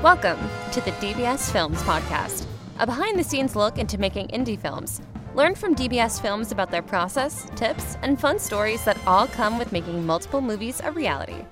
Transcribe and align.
Welcome 0.00 0.38
to 0.70 0.80
the 0.80 0.92
DBS 0.92 1.50
Films 1.50 1.82
Podcast, 1.82 2.46
a 2.78 2.86
behind 2.86 3.18
the 3.18 3.24
scenes 3.24 3.56
look 3.56 3.78
into 3.78 3.98
making 3.98 4.28
indie 4.28 4.56
films. 4.56 5.00
Learn 5.34 5.56
from 5.56 5.74
DBS 5.74 6.22
Films 6.22 6.52
about 6.52 6.70
their 6.70 6.82
process, 6.82 7.50
tips, 7.56 7.96
and 8.02 8.20
fun 8.20 8.38
stories 8.38 8.84
that 8.84 8.96
all 9.08 9.26
come 9.26 9.58
with 9.58 9.72
making 9.72 10.06
multiple 10.06 10.40
movies 10.40 10.80
a 10.84 10.92
reality. 10.92 11.44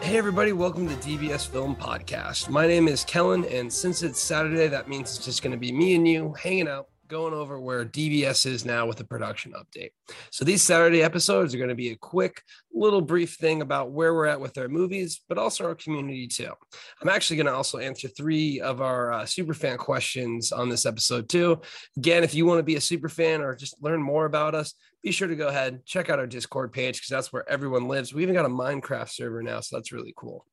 Hey, 0.00 0.18
everybody, 0.18 0.54
welcome 0.54 0.88
to 0.88 0.96
the 0.96 1.00
DBS 1.00 1.46
Film 1.46 1.76
Podcast. 1.76 2.48
My 2.48 2.66
name 2.66 2.88
is 2.88 3.04
Kellen, 3.04 3.44
and 3.44 3.72
since 3.72 4.02
it's 4.02 4.18
Saturday, 4.18 4.66
that 4.66 4.88
means 4.88 5.14
it's 5.14 5.24
just 5.24 5.40
going 5.40 5.52
to 5.52 5.56
be 5.56 5.70
me 5.70 5.94
and 5.94 6.08
you 6.08 6.32
hanging 6.32 6.66
out 6.66 6.88
going 7.08 7.34
over 7.34 7.60
where 7.60 7.84
DBS 7.84 8.46
is 8.46 8.64
now 8.64 8.86
with 8.86 8.96
the 8.96 9.04
production 9.04 9.52
update. 9.52 9.90
So 10.30 10.44
these 10.44 10.62
Saturday 10.62 11.02
episodes 11.02 11.54
are 11.54 11.58
going 11.58 11.68
to 11.68 11.74
be 11.74 11.90
a 11.90 11.96
quick 11.96 12.42
little 12.72 13.00
brief 13.00 13.34
thing 13.34 13.62
about 13.62 13.92
where 13.92 14.14
we're 14.14 14.26
at 14.26 14.40
with 14.40 14.58
our 14.58 14.68
movies, 14.68 15.20
but 15.28 15.38
also 15.38 15.64
our 15.64 15.74
community 15.74 16.26
too. 16.26 16.52
I'm 17.00 17.08
actually 17.08 17.36
going 17.36 17.46
to 17.46 17.54
also 17.54 17.78
answer 17.78 18.08
three 18.08 18.60
of 18.60 18.80
our 18.80 19.12
uh, 19.12 19.26
super 19.26 19.54
fan 19.54 19.78
questions 19.78 20.52
on 20.52 20.68
this 20.68 20.86
episode 20.86 21.28
too. 21.28 21.60
Again, 21.96 22.24
if 22.24 22.34
you 22.34 22.46
want 22.46 22.58
to 22.58 22.64
be 22.64 22.76
a 22.76 22.80
super 22.80 23.08
fan 23.08 23.40
or 23.40 23.54
just 23.54 23.82
learn 23.82 24.02
more 24.02 24.26
about 24.26 24.54
us, 24.54 24.74
be 25.02 25.12
sure 25.12 25.28
to 25.28 25.36
go 25.36 25.48
ahead 25.48 25.84
check 25.86 26.10
out 26.10 26.18
our 26.18 26.26
Discord 26.26 26.72
page 26.72 26.96
because 26.96 27.08
that's 27.08 27.32
where 27.32 27.48
everyone 27.48 27.88
lives. 27.88 28.12
We 28.12 28.22
even 28.22 28.34
got 28.34 28.44
a 28.44 28.48
Minecraft 28.48 29.08
server 29.08 29.42
now, 29.42 29.60
so 29.60 29.76
that's 29.76 29.92
really 29.92 30.12
cool. 30.16 30.44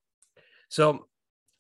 So 0.69 1.07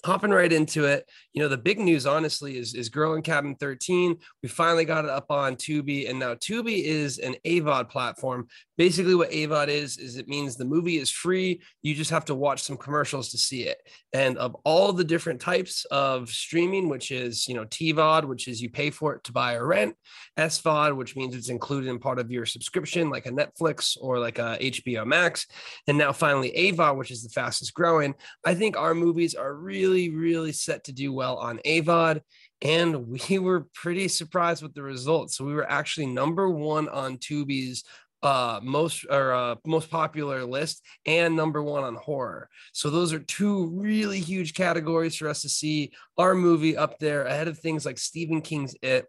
hopping 0.05 0.31
right 0.31 0.51
into 0.51 0.85
it. 0.85 1.09
You 1.33 1.41
know 1.41 1.47
the 1.47 1.57
big 1.57 1.79
news 1.79 2.05
honestly 2.05 2.57
is 2.57 2.73
is 2.73 2.89
girl 2.89 3.13
in 3.13 3.21
cabin 3.21 3.55
13 3.55 4.17
we 4.41 4.49
finally 4.49 4.85
got 4.85 5.05
it 5.05 5.11
up 5.11 5.27
on 5.29 5.55
tubi 5.55 6.09
and 6.09 6.19
now 6.19 6.35
tubi 6.35 6.83
is 6.83 7.19
an 7.19 7.35
avod 7.45 7.89
platform. 7.89 8.47
Basically 8.77 9.15
what 9.15 9.31
avod 9.31 9.69
is 9.69 9.97
is 9.97 10.17
it 10.17 10.27
means 10.27 10.55
the 10.55 10.65
movie 10.65 10.97
is 10.97 11.09
free. 11.09 11.61
You 11.81 11.95
just 11.95 12.11
have 12.11 12.25
to 12.25 12.35
watch 12.35 12.61
some 12.61 12.77
commercials 12.77 13.29
to 13.29 13.37
see 13.37 13.63
it. 13.63 13.77
And 14.13 14.37
of 14.37 14.55
all 14.65 14.93
the 14.93 15.03
different 15.03 15.39
types 15.39 15.85
of 15.85 16.29
streaming 16.29 16.89
which 16.89 17.11
is 17.11 17.47
you 17.47 17.55
know 17.55 17.65
tvod 17.65 18.25
which 18.25 18.47
is 18.47 18.61
you 18.61 18.69
pay 18.69 18.89
for 18.89 19.15
it 19.15 19.23
to 19.23 19.31
buy 19.31 19.55
or 19.55 19.67
rent 19.67 19.95
svod 20.37 20.95
which 20.95 21.15
means 21.15 21.35
it's 21.35 21.49
included 21.49 21.89
in 21.89 21.99
part 21.99 22.19
of 22.19 22.31
your 22.31 22.45
subscription 22.45 23.09
like 23.09 23.25
a 23.25 23.31
netflix 23.31 23.97
or 23.99 24.19
like 24.19 24.37
a 24.37 24.57
hbo 24.59 25.05
max. 25.05 25.47
And 25.87 25.97
now 25.97 26.11
finally 26.11 26.51
avod 26.57 26.97
which 26.97 27.11
is 27.11 27.23
the 27.23 27.29
fastest 27.29 27.73
growing. 27.73 28.13
I 28.45 28.53
think 28.53 28.75
our 28.75 28.93
movies 28.93 29.33
are 29.33 29.55
really 29.55 29.92
really 29.93 30.09
really 30.09 30.51
set 30.51 30.83
to 30.85 30.91
do 30.91 31.13
well 31.13 31.37
on 31.37 31.59
avod 31.65 32.21
and 32.61 33.07
we 33.07 33.39
were 33.39 33.67
pretty 33.73 34.07
surprised 34.07 34.63
with 34.63 34.73
the 34.73 34.83
results. 34.83 35.37
So 35.37 35.45
we 35.45 35.53
were 35.53 35.69
actually 35.69 36.07
number 36.07 36.49
one 36.49 36.89
on 36.89 37.17
Tubi's 37.17 37.83
uh 38.21 38.61
most 38.63 39.05
or 39.09 39.33
uh, 39.33 39.55
most 39.67 39.91
popular 39.91 40.45
list 40.45 40.81
and 41.05 41.35
number 41.35 41.61
one 41.61 41.83
on 41.83 41.95
horror. 41.95 42.49
So 42.71 42.89
those 42.89 43.11
are 43.11 43.19
two 43.19 43.67
really 43.71 44.21
huge 44.21 44.53
categories 44.53 45.15
for 45.15 45.27
us 45.27 45.41
to 45.41 45.49
see 45.49 45.91
our 46.17 46.33
movie 46.33 46.77
up 46.77 46.99
there 46.99 47.25
ahead 47.25 47.49
of 47.49 47.59
things 47.59 47.85
like 47.85 47.97
stephen 47.97 48.41
king's 48.41 48.75
it. 48.81 49.07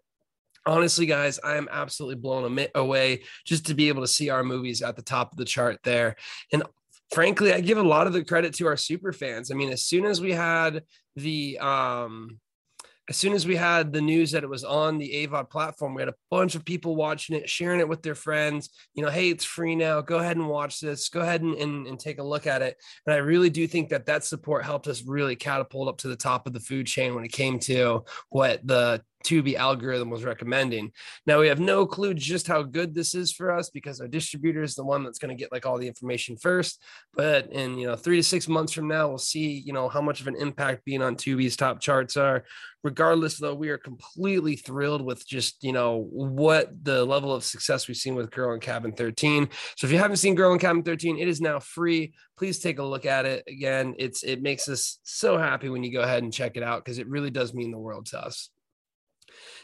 Honestly 0.67 1.07
guys 1.07 1.39
i 1.45 1.55
am 1.55 1.69
absolutely 1.71 2.17
blown 2.17 2.67
away 2.75 3.23
just 3.45 3.67
to 3.67 3.75
be 3.75 3.87
able 3.87 4.03
to 4.03 4.09
see 4.09 4.31
our 4.31 4.43
movies 4.43 4.83
at 4.83 4.97
the 4.97 5.03
top 5.03 5.31
of 5.31 5.39
the 5.39 5.45
chart 5.45 5.79
there. 5.85 6.17
And 6.53 6.65
frankly 7.15 7.53
i 7.53 7.61
give 7.61 7.79
a 7.79 7.83
lot 7.83 8.07
of 8.07 8.13
the 8.13 8.25
credit 8.25 8.53
to 8.53 8.67
our 8.67 8.77
super 8.77 9.13
fans 9.13 9.51
i 9.51 9.55
mean 9.55 9.71
as 9.71 9.85
soon 9.85 10.05
as 10.05 10.21
we 10.21 10.33
had 10.33 10.83
the 11.17 11.59
um 11.59 12.39
as 13.09 13.17
soon 13.19 13.35
as 13.35 13.47
we 13.47 13.55
had 13.55 13.93
the 13.93 14.01
news 14.01 14.31
that 14.31 14.45
it 14.45 14.49
was 14.49 14.65
on 14.65 14.97
the 14.97 15.27
AVOD 15.27 15.51
platform, 15.51 15.95
we 15.95 16.01
had 16.01 16.09
a 16.09 16.15
bunch 16.31 16.55
of 16.55 16.65
people 16.65 16.97
watching 16.97 17.37
it, 17.37 17.51
sharing 17.51 17.81
it 17.81 17.89
with 17.89 18.03
their 18.03 18.15
friends. 18.15 18.71
You 18.95 19.05
know, 19.05 19.11
hey, 19.11 19.29
it's 19.29 19.45
free 19.45 19.77
now. 19.77 20.01
Go 20.01 20.19
ahead 20.19 20.39
and 20.39 20.49
watch 20.49 20.81
this. 20.81 21.11
Go 21.11 21.21
ahead 21.21 21.43
and, 21.43 21.55
and, 21.57 21.87
and 21.87 22.01
take 22.01 22.19
a 22.19 22.23
look 22.23 22.47
at 22.47 22.63
it. 22.63 22.79
And 23.07 23.15
I 23.15 23.19
really 23.19 23.51
do 23.51 23.67
think 23.67 23.91
that 23.91 24.07
that 24.07 24.25
support 24.25 24.65
helped 24.65 24.87
us 24.87 25.03
really 25.03 25.37
catapult 25.37 25.89
up 25.89 25.99
to 25.99 26.09
the 26.09 26.17
top 26.17 26.47
of 26.47 26.55
the 26.55 26.61
food 26.61 26.87
chain 26.87 27.15
when 27.15 27.25
it 27.25 27.33
came 27.33 27.59
to 27.61 28.05
what 28.31 28.67
the 28.67 29.03
Tubi 29.25 29.55
algorithm 29.55 30.11
was 30.11 30.23
recommending. 30.23 30.93
Now 31.27 31.41
we 31.41 31.49
have 31.49 31.61
no 31.61 31.87
clue 31.87 32.15
just 32.15 32.47
how 32.47 32.63
good 32.63 32.95
this 32.95 33.15
is 33.15 33.33
for 33.33 33.51
us 33.51 33.71
because 33.71 34.01
our 34.01 34.07
distributor 34.07 34.63
is 34.63 34.75
the 34.75 34.85
one 34.85 35.03
that's 35.03 35.19
going 35.19 35.37
to 35.37 35.41
get 35.41 35.51
like 35.51 35.67
all 35.67 35.79
the 35.79 35.89
information 35.89 36.37
first. 36.37 36.81
But 37.15 37.53
in 37.53 37.79
you 37.79 37.87
know 37.87 37.97
three 37.97 38.17
to 38.17 38.23
six 38.23 38.49
months 38.49 38.73
from 38.73 38.89
now, 38.89 39.09
we'll 39.09 39.19
see 39.19 39.63
you 39.65 39.73
know 39.73 39.89
how 39.89 40.03
much 40.03 40.21
of 40.21 40.29
an 40.29 40.37
impact 40.37 40.85
being 40.85 41.03
on 41.03 41.17
Tubi's 41.17 41.57
top 41.57 41.81
charts 41.81 42.17
are. 42.17 42.45
Regardless, 42.83 43.39
though, 43.39 43.55
we 43.55 43.71
are 43.71 43.79
completely 43.79 44.57
thrilled 44.57 45.01
with 45.01 45.27
just 45.27 45.65
you 45.65 45.73
know 45.73 46.07
what 46.11 46.71
the 46.85 47.03
level 47.05 47.35
of 47.35 47.43
success 47.43 47.89
we've 47.89 47.97
seen 47.97 48.15
with 48.15 48.31
Girl 48.31 48.53
in 48.53 48.61
Cabin 48.61 48.93
13. 48.93 49.49
So 49.77 49.87
if 49.87 49.93
you 49.93 49.99
haven't 49.99 50.19
seen 50.19 50.35
Girl 50.35 50.53
in 50.53 50.59
Cabin 50.59 50.83
13, 50.83 51.19
it 51.19 51.27
is 51.27 51.41
now 51.41 51.59
free. 51.61 52.13
Please 52.37 52.59
take 52.59 52.79
a 52.79 52.85
look 52.85 53.07
at 53.07 53.25
it. 53.25 53.45
Again, 53.49 53.95
it's 53.99 54.23
it 54.23 54.43
makes 54.43 54.69
us 54.69 54.99
so 55.03 55.39
happy 55.39 55.71
when 55.71 55.83
you 55.83 55.93
go 55.93 56.03
ahead 56.03 56.23
and 56.23 56.33
check 56.33 56.57
it 56.57 56.63
out 56.63 56.85
because 56.85 56.99
it 56.99 57.09
really 57.09 57.31
does 57.31 57.55
mean 57.55 57.71
the 57.71 57.79
world 57.79 58.07
to 58.07 58.19
us. 58.23 58.51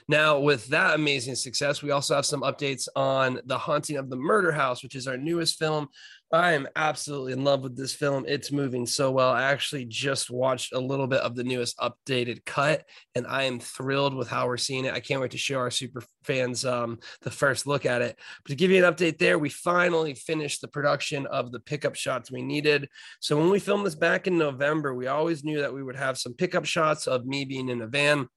Now, 0.09 0.41
with 0.41 0.67
that 0.69 0.95
amazing 0.95 1.37
success, 1.37 1.83
we 1.83 1.93
also 1.93 2.17
have 2.17 2.27
some 2.27 2.43
updates 2.43 2.89
on 2.97 3.41
The 3.45 3.59
Haunting 3.59 3.97
of 3.97 4.11
the 4.11 4.17
Murder 4.17 4.51
House, 4.51 4.83
which 4.83 4.97
is 4.97 5.07
our 5.07 5.17
newest 5.17 5.59
film. 5.59 5.89
I 6.33 6.53
am 6.53 6.69
absolutely 6.77 7.33
in 7.33 7.43
love 7.43 7.63
with 7.63 7.77
this 7.77 7.93
film. 7.93 8.25
It's 8.29 8.53
moving 8.53 8.87
so 8.87 9.11
well. 9.11 9.31
I 9.31 9.43
actually 9.43 9.85
just 9.85 10.31
watched 10.31 10.73
a 10.73 10.79
little 10.79 11.09
bit 11.09 11.21
of 11.23 11.35
the 11.35 11.43
newest 11.43 11.77
updated 11.79 12.45
cut, 12.45 12.85
and 13.17 13.27
I 13.27 13.45
am 13.45 13.59
thrilled 13.59 14.15
with 14.15 14.29
how 14.29 14.47
we're 14.47 14.57
seeing 14.57 14.85
it. 14.85 14.95
I 14.95 15.01
can't 15.01 15.21
wait 15.21 15.33
to 15.33 15.39
show 15.39 15.59
our 15.59 15.73
super 15.73 16.03
fans 16.23 16.65
um, 16.65 17.01
the 17.23 17.33
first 17.33 17.67
look 17.67 17.85
at 17.85 18.01
it. 18.01 18.17
But 18.45 18.51
to 18.51 18.55
give 18.55 18.71
you 18.71 18.85
an 18.85 18.93
update 18.93 19.19
there, 19.19 19.41
we 19.41 19.49
finally 19.49 20.15
finished 20.15 20.61
the 20.61 20.69
production 20.69 21.27
of 21.27 21.51
the 21.51 21.61
pickup 21.61 21.97
shots 21.97 22.31
we 22.31 22.43
needed. 22.43 22.89
So 23.19 23.37
when 23.37 23.51
we 23.51 23.59
filmed 23.59 23.85
this 23.85 23.97
back 23.97 24.29
in 24.29 24.39
November, 24.39 24.95
we 24.95 25.09
always 25.09 25.43
knew 25.43 25.61
that 25.61 25.75
we 25.75 25.83
would 25.83 25.97
have 25.97 26.17
some 26.17 26.35
pickup 26.35 26.65
shots 26.65 27.09
of 27.09 27.27
me 27.27 27.45
being 27.45 27.69
in 27.69 27.83
a 27.83 27.89
van 27.89 28.29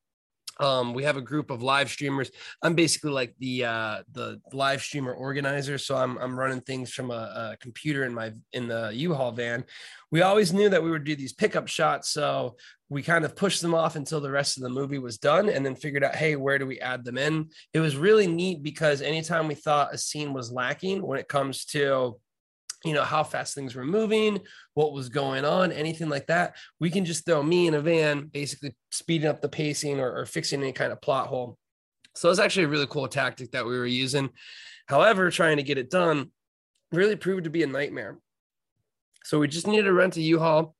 um 0.59 0.93
we 0.93 1.03
have 1.03 1.17
a 1.17 1.21
group 1.21 1.49
of 1.49 1.63
live 1.63 1.89
streamers. 1.89 2.31
I'm 2.61 2.75
basically 2.75 3.11
like 3.11 3.35
the 3.39 3.65
uh 3.65 4.03
the 4.11 4.39
live 4.51 4.81
streamer 4.81 5.13
organizer 5.13 5.77
so 5.77 5.95
i'm 5.95 6.17
i'm 6.17 6.37
running 6.37 6.61
things 6.61 6.91
from 6.91 7.11
a, 7.11 7.53
a, 7.53 7.57
computer 7.59 8.03
in 8.03 8.13
my 8.13 8.33
in 8.51 8.67
the 8.67 8.91
u-haul 8.93 9.31
van. 9.31 9.63
We 10.11 10.21
always 10.21 10.53
knew 10.53 10.69
that 10.69 10.83
we 10.83 10.91
would 10.91 11.03
do 11.03 11.15
these 11.15 11.33
pickup 11.33 11.67
shots 11.67 12.09
so 12.09 12.55
we 12.89 13.01
kind 13.01 13.25
of 13.25 13.35
pushed 13.35 13.61
them 13.61 13.73
off 13.73 13.95
until 13.95 14.21
the 14.21 14.29
rest 14.29 14.57
of 14.57 14.63
the 14.63 14.69
movie 14.69 14.99
was 14.99 15.17
done 15.17 15.49
and 15.49 15.65
then 15.65 15.75
figured 15.75 16.03
out 16.03 16.15
hey 16.15 16.35
where 16.35 16.59
do 16.59 16.67
we 16.67 16.79
add 16.79 17.03
them 17.03 17.17
in? 17.17 17.49
It 17.73 17.79
was 17.79 17.97
really 17.97 18.27
neat 18.27 18.61
because 18.61 19.01
anytime 19.01 19.47
we 19.47 19.55
thought 19.55 19.93
a 19.93 19.97
scene 19.97 20.33
was 20.33 20.51
lacking 20.51 21.05
when 21.05 21.19
it 21.19 21.27
comes 21.27 21.65
to 21.65 22.19
you 22.83 22.93
know 22.93 23.03
how 23.03 23.23
fast 23.23 23.55
things 23.55 23.75
were 23.75 23.85
moving 23.85 24.39
what 24.73 24.93
was 24.93 25.07
going 25.07 25.45
on 25.45 25.71
anything 25.71 26.09
like 26.09 26.27
that 26.27 26.55
we 26.79 26.89
can 26.89 27.05
just 27.05 27.25
throw 27.25 27.41
me 27.41 27.67
in 27.67 27.73
a 27.75 27.79
van 27.79 28.25
basically 28.25 28.75
speeding 28.93 29.27
up 29.27 29.41
the 29.41 29.49
pacing 29.49 29.99
or, 29.99 30.15
or 30.15 30.25
fixing 30.25 30.61
any 30.61 30.71
kind 30.71 30.91
of 30.91 31.01
plot 31.01 31.27
hole. 31.27 31.57
So 32.15 32.29
it's 32.29 32.39
actually 32.39 32.65
a 32.65 32.69
really 32.69 32.87
cool 32.87 33.07
tactic 33.07 33.51
that 33.51 33.65
we 33.65 33.77
were 33.77 33.87
using. 33.87 34.29
However 34.87 35.31
trying 35.31 35.57
to 35.57 35.63
get 35.63 35.79
it 35.79 35.89
done 35.89 36.31
really 36.91 37.15
proved 37.15 37.45
to 37.45 37.49
be 37.49 37.63
a 37.63 37.67
nightmare. 37.67 38.19
So 39.23 39.39
we 39.39 39.47
just 39.47 39.65
needed 39.65 39.83
to 39.83 39.93
rent 39.93 40.17
a 40.17 40.21
u-haul. 40.21 40.75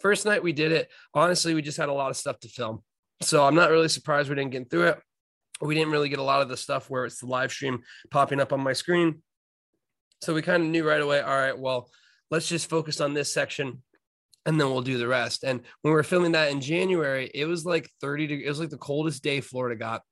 First 0.00 0.24
night 0.24 0.42
we 0.42 0.52
did 0.52 0.72
it 0.72 0.88
honestly 1.14 1.54
we 1.54 1.62
just 1.62 1.78
had 1.78 1.88
a 1.88 1.94
lot 1.94 2.10
of 2.10 2.16
stuff 2.16 2.38
to 2.40 2.48
film. 2.48 2.82
So 3.22 3.44
i'm 3.44 3.54
not 3.54 3.70
really 3.70 3.88
surprised 3.88 4.28
we 4.28 4.36
didn't 4.36 4.52
get 4.52 4.70
through 4.70 4.88
it. 4.88 4.98
We 5.60 5.74
didn't 5.74 5.92
really 5.92 6.08
get 6.08 6.20
a 6.20 6.22
lot 6.22 6.40
of 6.40 6.48
the 6.48 6.56
stuff 6.56 6.88
where 6.88 7.04
it's 7.04 7.20
the 7.20 7.26
live 7.26 7.50
stream 7.50 7.82
popping 8.10 8.40
up 8.40 8.52
on 8.52 8.60
my 8.60 8.72
screen 8.72 9.22
so 10.20 10.34
we 10.34 10.42
kind 10.42 10.62
of 10.62 10.68
knew 10.68 10.86
right 10.86 11.00
away, 11.00 11.20
all 11.20 11.36
right, 11.36 11.58
well, 11.58 11.90
let's 12.30 12.48
just 12.48 12.70
focus 12.70 13.00
on 13.00 13.14
this 13.14 13.32
section 13.32 13.82
and 14.46 14.60
then 14.60 14.70
we'll 14.70 14.82
do 14.82 14.98
the 14.98 15.08
rest. 15.08 15.44
And 15.44 15.60
when 15.82 15.92
we 15.92 15.96
were 15.96 16.02
filming 16.02 16.32
that 16.32 16.50
in 16.50 16.60
January, 16.60 17.30
it 17.34 17.46
was 17.46 17.64
like 17.64 17.90
30 18.00 18.44
it 18.44 18.48
was 18.48 18.60
like 18.60 18.70
the 18.70 18.78
coldest 18.78 19.22
day 19.22 19.40
Florida 19.40 19.76
got. 19.76 20.02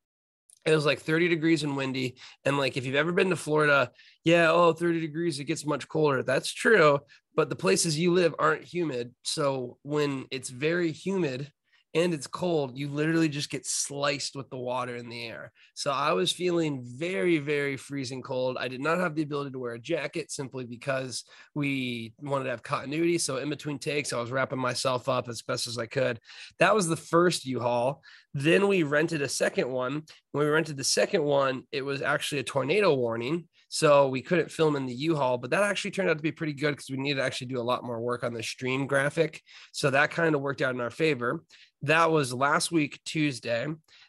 It 0.67 0.75
was 0.75 0.85
like 0.85 1.01
30 1.01 1.29
degrees 1.29 1.63
and 1.63 1.77
windy. 1.77 2.19
And 2.45 2.59
like 2.59 2.77
if 2.77 2.85
you've 2.85 2.95
ever 2.95 3.13
been 3.13 3.31
to 3.31 3.37
Florida, 3.37 3.91
yeah, 4.25 4.51
oh, 4.51 4.73
30 4.73 5.01
degrees, 5.01 5.41
it 5.41 5.45
gets 5.45 5.65
much 5.65 5.89
colder. 5.89 6.23
That's 6.23 6.53
true. 6.53 6.99
But 7.35 7.49
the 7.49 7.57
places 7.57 7.99
you 7.99 8.13
live 8.13 8.35
aren't 8.39 8.65
humid. 8.65 9.15
So 9.23 9.79
when 9.83 10.27
it's 10.31 10.51
very 10.51 10.93
humid, 10.93 11.51
and 11.95 12.13
it's 12.13 12.27
cold, 12.27 12.77
you 12.77 12.89
literally 12.89 13.29
just 13.29 13.51
get 13.51 13.67
sliced 13.67 14.37
with 14.37 14.51
the 14.51 14.57
water 14.57 14.97
in 14.97 15.09
the 15.09 15.27
air. 15.27 15.53
So 15.75 15.91
I 15.91 16.13
was 16.13 16.31
feeling 16.31 16.83
very, 16.85 17.39
very 17.39 17.77
freezing 17.77 18.23
cold. 18.23 18.59
I 18.61 18.69
did 18.69 18.81
not 18.81 18.99
have 18.99 19.15
the 19.15 19.23
ability 19.23 19.53
to 19.53 19.59
wear 19.59 19.73
a 19.73 19.79
jacket 19.79 20.31
simply 20.31 20.67
because 20.67 21.25
we 21.55 22.13
wanted 22.21 22.45
to 22.45 22.51
have 22.51 22.63
continuity. 22.63 23.17
So 23.17 23.39
in 23.39 23.49
between 23.49 23.79
takes, 23.79 24.13
I 24.13 24.21
was 24.21 24.31
wrapping 24.31 24.59
myself 24.59 25.09
up 25.09 25.29
as 25.29 25.41
best 25.41 25.67
as 25.67 25.79
I 25.79 25.87
could. 25.87 26.21
That 26.59 26.75
was 26.75 26.89
the 26.89 26.97
first 26.97 27.47
U-Haul. 27.47 28.03
Then 28.39 28.69
we 28.69 28.85
rented 28.85 29.23
a 29.23 29.29
second 29.29 29.69
one. 29.71 30.03
When 30.33 30.45
we 30.45 30.51
rented 30.51 30.77
the 30.77 30.85
second 30.85 31.25
one, 31.25 31.65
it 31.73 31.83
was 31.83 32.03
actually 32.03 32.41
a 32.41 32.45
tornado 32.45 32.95
warning. 32.95 33.49
So 33.69 34.09
we 34.09 34.23
couldn't 34.23 34.51
film 34.51 34.77
in 34.77 34.87
the 34.87 34.95
U-Haul, 34.95 35.39
but 35.39 35.51
that 35.51 35.63
actually 35.63 35.91
turned 35.91 36.09
out 36.09 36.17
to 36.17 36.23
be 36.23 36.33
pretty 36.33 36.55
good 36.55 36.71
because 36.71 36.89
we 36.89 36.97
needed 36.97 37.17
to 37.17 37.25
actually 37.25 37.49
do 37.49 37.61
a 37.61 37.63
lot 37.63 37.85
more 37.85 38.01
work 38.01 38.25
on 38.25 38.33
the 38.33 38.43
stream 38.43 38.87
graphic. 38.87 39.43
So 39.73 39.91
that 39.91 40.11
kind 40.11 40.35
of 40.35 40.41
worked 40.41 40.63
out 40.63 40.75
in 40.75 40.81
our 40.81 40.91
favor. 40.91 41.43
That 41.83 42.11
was 42.11 42.33
last 42.33 42.73
week, 42.73 43.01
Tuesday. 43.05 43.67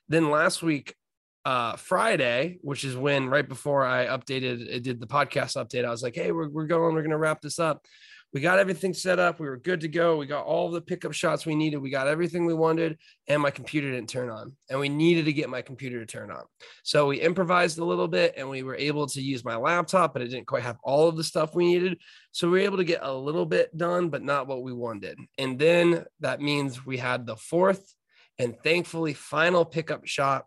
Then 0.08 0.30
last 0.30 0.64
week, 0.64 0.96
uh, 1.44 1.76
Friday, 1.76 2.60
which 2.62 2.84
is 2.84 2.96
when 2.96 3.30
right 3.30 3.48
before 3.48 3.86
I 3.86 4.06
updated, 4.06 4.68
it 4.70 4.84
did 4.84 5.02
the 5.02 5.08
podcast 5.08 5.58
update. 5.58 5.86
I 5.86 5.90
was 5.90 6.04
like, 6.04 6.16
hey, 6.16 6.32
we're, 6.32 6.50
we're 6.50 6.68
going, 6.68 6.94
we're 6.94 7.02
going 7.02 7.10
to 7.12 7.18
wrap 7.18 7.42
this 7.42 7.60
up. 7.60 7.84
We 8.32 8.42
got 8.42 8.60
everything 8.60 8.94
set 8.94 9.18
up. 9.18 9.40
We 9.40 9.48
were 9.48 9.58
good 9.58 9.82
to 9.82 9.88
go. 9.88 10.18
We 10.18 10.28
got 10.28 10.46
all 10.46 10.70
the 10.70 10.82
pickup 10.82 11.14
shots 11.14 11.46
we 11.46 11.56
needed. 11.56 11.78
We 11.78 11.90
got 11.90 12.08
everything 12.08 12.46
we 12.46 12.54
wanted, 12.54 12.98
and 13.28 13.42
my 13.42 13.50
computer 13.50 13.92
didn't 13.92 14.10
turn 14.10 14.30
on. 14.30 14.56
And 14.70 14.80
we 14.80 14.88
needed 14.88 15.26
to 15.26 15.34
get 15.34 15.50
my 15.50 15.64
computer 15.64 16.00
to 16.00 16.06
turn 16.06 16.30
on. 16.30 16.44
So 16.84 17.08
we 17.08 17.22
improvised 17.22 17.80
a 17.80 17.86
little 17.86 18.08
bit 18.08 18.36
and 18.38 18.48
we 18.48 18.62
were 18.62 18.76
able 18.76 19.08
to 19.08 19.22
use 19.22 19.44
my 19.44 19.56
laptop, 19.56 20.14
but 20.14 20.22
it 20.22 20.28
didn't 20.28 20.48
quite 20.48 20.64
have 20.64 20.78
all 20.84 21.08
of 21.08 21.18
the 21.18 21.24
stuff 21.24 21.56
we 21.56 21.66
needed. 21.66 21.98
So 22.32 22.48
we 22.48 22.60
were 22.60 22.66
able 22.66 22.78
to 22.78 22.84
get 22.84 23.00
a 23.02 23.12
little 23.12 23.48
bit 23.48 23.76
done, 23.76 24.10
but 24.10 24.22
not 24.22 24.48
what 24.48 24.62
we 24.62 24.74
wanted. 24.74 25.18
And 25.40 25.58
then 25.58 26.06
that 26.20 26.40
means 26.40 26.86
we 26.86 26.98
had 26.98 27.26
the 27.26 27.36
fourth 27.36 27.96
and 28.38 28.56
thankfully 28.64 29.14
final 29.14 29.66
pickup 29.66 30.06
shot. 30.06 30.46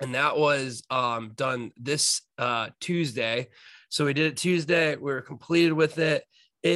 And 0.00 0.14
that 0.14 0.36
was 0.36 0.82
um, 0.90 1.32
done 1.34 1.72
this 1.76 2.20
uh, 2.36 2.68
Tuesday. 2.80 3.48
So 3.88 4.04
we 4.04 4.12
did 4.12 4.26
it 4.26 4.36
Tuesday. 4.36 4.94
We 4.94 5.10
were 5.10 5.22
completed 5.22 5.72
with 5.72 5.98
it 5.98 6.22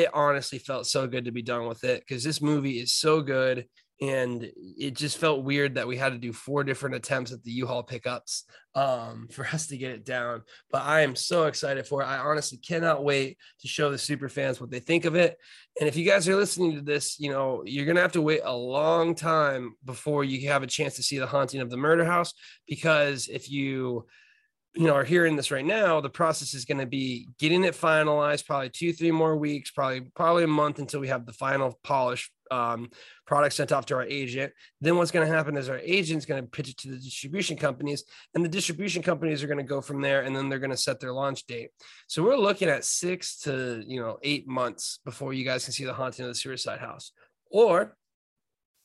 it 0.01 0.11
honestly 0.15 0.59
felt 0.59 0.87
so 0.87 1.07
good 1.07 1.27
to 1.27 1.33
be 1.33 1.43
done 1.43 1.67
with 1.67 1.85
it 1.85 2.01
because 2.01 2.25
this 2.25 2.41
movie 2.41 2.79
is 2.79 2.95
so 2.95 3.21
good 3.21 3.67
and 4.01 4.51
it 4.57 4.95
just 4.95 5.19
felt 5.19 5.45
weird 5.45 5.77
that 5.77 5.87
we 5.87 5.97
had 5.97 6.13
to 6.13 6.19
do 6.19 6.33
four 6.33 6.65
different 6.65 6.97
attempts 6.97 7.31
at 7.31 7.41
the 7.45 7.53
U-Haul 7.53 7.85
pickups 7.85 8.45
um, 8.75 9.29
for 9.33 9.47
us 9.47 9.69
to 9.69 9.77
get 9.77 9.93
it 9.93 10.05
down. 10.05 10.43
But 10.73 10.83
I 10.83 11.03
am 11.03 11.15
so 11.15 11.45
excited 11.45 11.87
for 11.87 12.03
it. 12.03 12.07
I 12.07 12.19
honestly 12.19 12.59
cannot 12.59 13.05
wait 13.05 13.39
to 13.61 13.69
show 13.69 13.91
the 13.91 13.99
super 13.99 14.29
fans 14.29 14.61
what 14.61 14.73
they 14.73 14.81
think 14.81 15.05
of 15.05 15.15
it. 15.15 15.37
And 15.79 15.89
if 15.89 15.95
you 15.95 16.05
guys 16.05 16.29
are 16.29 16.35
listening 16.35 16.75
to 16.75 16.83
this, 16.83 17.21
you 17.21 17.31
know 17.31 17.63
you're 17.65 17.87
gonna 17.87 18.01
have 18.01 18.13
to 18.13 18.23
wait 18.23 18.41
a 18.43 18.55
long 18.55 19.15
time 19.15 19.77
before 19.85 20.25
you 20.25 20.49
have 20.49 20.65
a 20.65 20.67
chance 20.67 20.97
to 20.97 21.03
see 21.03 21.19
the 21.19 21.27
haunting 21.27 21.61
of 21.61 21.71
the 21.71 21.77
murder 21.77 22.05
house 22.05 22.35
because 22.67 23.29
if 23.29 23.51
you 23.51 24.07
you 24.75 24.87
know 24.87 24.95
are 24.95 25.05
hearing 25.05 25.37
this 25.37 25.51
right 25.51 25.67
now 25.67 26.01
the 26.01 26.09
process 26.09 26.55
is 26.55 26.65
going 26.65 26.79
to 26.79 26.87
be 26.87 27.29
getting 27.39 27.63
it 27.65 27.75
finalized 27.75 28.47
probably 28.47 28.71
two 28.71 28.93
three 28.93 29.11
more 29.11 29.37
weeks 29.37 29.71
probably 29.71 30.01
probably 30.15 30.45
a 30.45 30.49
month 30.49 30.79
until 30.79 31.01
we 31.01 31.09
have 31.09 31.27
the 31.27 31.33
final 31.33 31.79
polish 31.85 32.31
um, 32.53 32.91
product 33.27 33.55
sent 33.55 33.73
off 33.73 33.87
to 33.87 33.95
our 33.95 34.05
agent. 34.05 34.53
Then 34.81 34.97
what's 34.97 35.11
going 35.11 35.27
to 35.27 35.35
happen 35.35 35.57
is 35.57 35.69
our 35.69 35.79
agent's 35.79 36.27
going 36.27 36.43
to 36.43 36.49
pitch 36.49 36.69
it 36.69 36.77
to 36.79 36.91
the 36.91 36.99
distribution 36.99 37.57
companies 37.57 38.05
and 38.35 38.45
the 38.45 38.49
distribution 38.49 39.03
companies 39.03 39.43
are 39.43 39.47
going 39.47 39.59
to 39.59 39.65
go 39.65 39.81
from 39.81 40.03
there 40.03 40.23
and 40.23 40.37
then 40.37 40.49
they're 40.49 40.59
going 40.59 40.71
to 40.71 40.77
set 40.77 41.01
their 41.01 41.13
launch 41.13 41.47
date. 41.47 41.71
So 42.07 42.23
we're 42.23 42.37
looking 42.37 42.69
at 42.69 42.85
six 42.85 43.39
to 43.41 43.83
you 43.87 44.01
know 44.01 44.19
eight 44.23 44.47
months 44.47 45.01
before 45.05 45.33
you 45.33 45.45
guys 45.45 45.65
can 45.65 45.73
see 45.73 45.85
the 45.85 45.95
haunting 45.95 46.25
of 46.25 46.31
the 46.31 46.35
suicide 46.35 46.79
house. 46.79 47.13
Or 47.51 47.97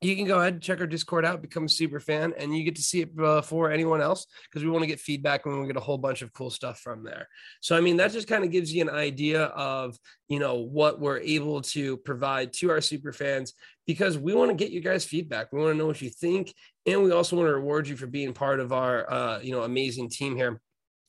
you 0.01 0.15
can 0.15 0.25
go 0.25 0.39
ahead 0.39 0.53
and 0.53 0.61
check 0.61 0.79
our 0.79 0.85
Discord 0.85 1.25
out, 1.25 1.41
become 1.41 1.65
a 1.65 1.69
super 1.69 1.99
fan, 1.99 2.33
and 2.37 2.55
you 2.55 2.63
get 2.63 2.75
to 2.75 2.83
see 2.83 3.01
it 3.01 3.15
before 3.15 3.71
anyone 3.71 3.99
else 3.99 4.27
because 4.43 4.63
we 4.63 4.69
want 4.69 4.83
to 4.83 4.87
get 4.87 4.99
feedback 4.99 5.45
and 5.45 5.59
we 5.59 5.65
get 5.65 5.75
a 5.75 5.81
whole 5.81 5.97
bunch 5.97 6.21
of 6.21 6.31
cool 6.33 6.51
stuff 6.51 6.79
from 6.79 7.03
there. 7.03 7.27
So, 7.61 7.75
I 7.75 7.81
mean, 7.81 7.97
that 7.97 8.11
just 8.11 8.27
kind 8.27 8.43
of 8.43 8.51
gives 8.51 8.71
you 8.71 8.83
an 8.83 8.91
idea 8.91 9.45
of, 9.45 9.97
you 10.27 10.37
know, 10.37 10.55
what 10.55 10.99
we're 10.99 11.19
able 11.19 11.61
to 11.61 11.97
provide 11.97 12.53
to 12.53 12.69
our 12.69 12.81
super 12.81 13.11
fans 13.11 13.53
because 13.87 14.19
we 14.19 14.35
want 14.35 14.51
to 14.51 14.55
get 14.55 14.71
you 14.71 14.81
guys 14.81 15.03
feedback. 15.03 15.51
We 15.51 15.61
want 15.61 15.73
to 15.73 15.77
know 15.77 15.87
what 15.87 16.01
you 16.01 16.11
think, 16.11 16.53
and 16.85 17.01
we 17.01 17.11
also 17.11 17.35
want 17.35 17.47
to 17.47 17.55
reward 17.55 17.87
you 17.87 17.97
for 17.97 18.07
being 18.07 18.33
part 18.33 18.59
of 18.59 18.71
our, 18.71 19.11
uh, 19.11 19.39
you 19.39 19.51
know, 19.51 19.63
amazing 19.63 20.09
team 20.09 20.35
here. 20.35 20.61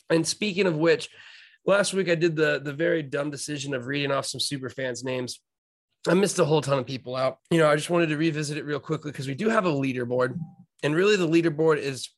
And 0.08 0.26
speaking 0.26 0.67
of 0.67 0.79
which, 0.79 1.11
last 1.67 1.93
week 1.93 2.08
I 2.08 2.14
did 2.14 2.37
the 2.37 2.61
the 2.64 2.73
very 2.73 3.02
dumb 3.02 3.31
decision 3.31 3.75
of 3.75 3.87
reading 3.87 4.12
off 4.12 4.25
some 4.25 4.40
super 4.40 4.70
fans' 4.70 5.05
names 5.05 5.40
I 6.09 6.15
missed 6.15 6.39
a 6.39 6.45
whole 6.45 6.61
ton 6.61 6.79
of 6.79 6.87
people 6.87 7.17
out. 7.17 7.39
You 7.51 7.59
know, 7.59 7.69
I 7.69 7.77
just 7.77 7.91
wanted 7.91 8.09
to 8.09 8.17
revisit 8.17 8.57
it 8.57 8.65
real 8.65 8.81
quickly 8.81 9.11
because 9.11 9.27
we 9.27 9.35
do 9.35 9.49
have 9.49 9.67
a 9.67 9.71
leaderboard. 9.71 10.39
And 10.83 10.95
really, 10.95 11.17
the 11.17 11.29
leaderboard 11.29 11.79
is 11.79 12.11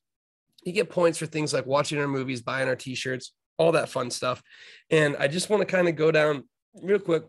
you 0.65 0.73
get 0.73 0.91
points 0.91 1.19
for 1.19 1.27
things 1.27 1.53
like 1.53 1.67
watching 1.67 1.99
our 1.99 2.09
movies, 2.09 2.43
buying 2.43 2.69
our 2.69 2.77
t 2.77 2.95
shirts, 2.95 3.33
all 3.59 3.73
that 3.73 3.89
fun 3.89 4.11
stuff. 4.11 4.43
And 4.91 5.17
I 5.19 5.29
just 5.29 5.51
want 5.51 5.61
to 5.61 5.67
kind 5.67 5.89
of 5.89 5.97
go 5.97 6.11
down 6.11 6.45
real 6.83 6.99
quick 6.99 7.25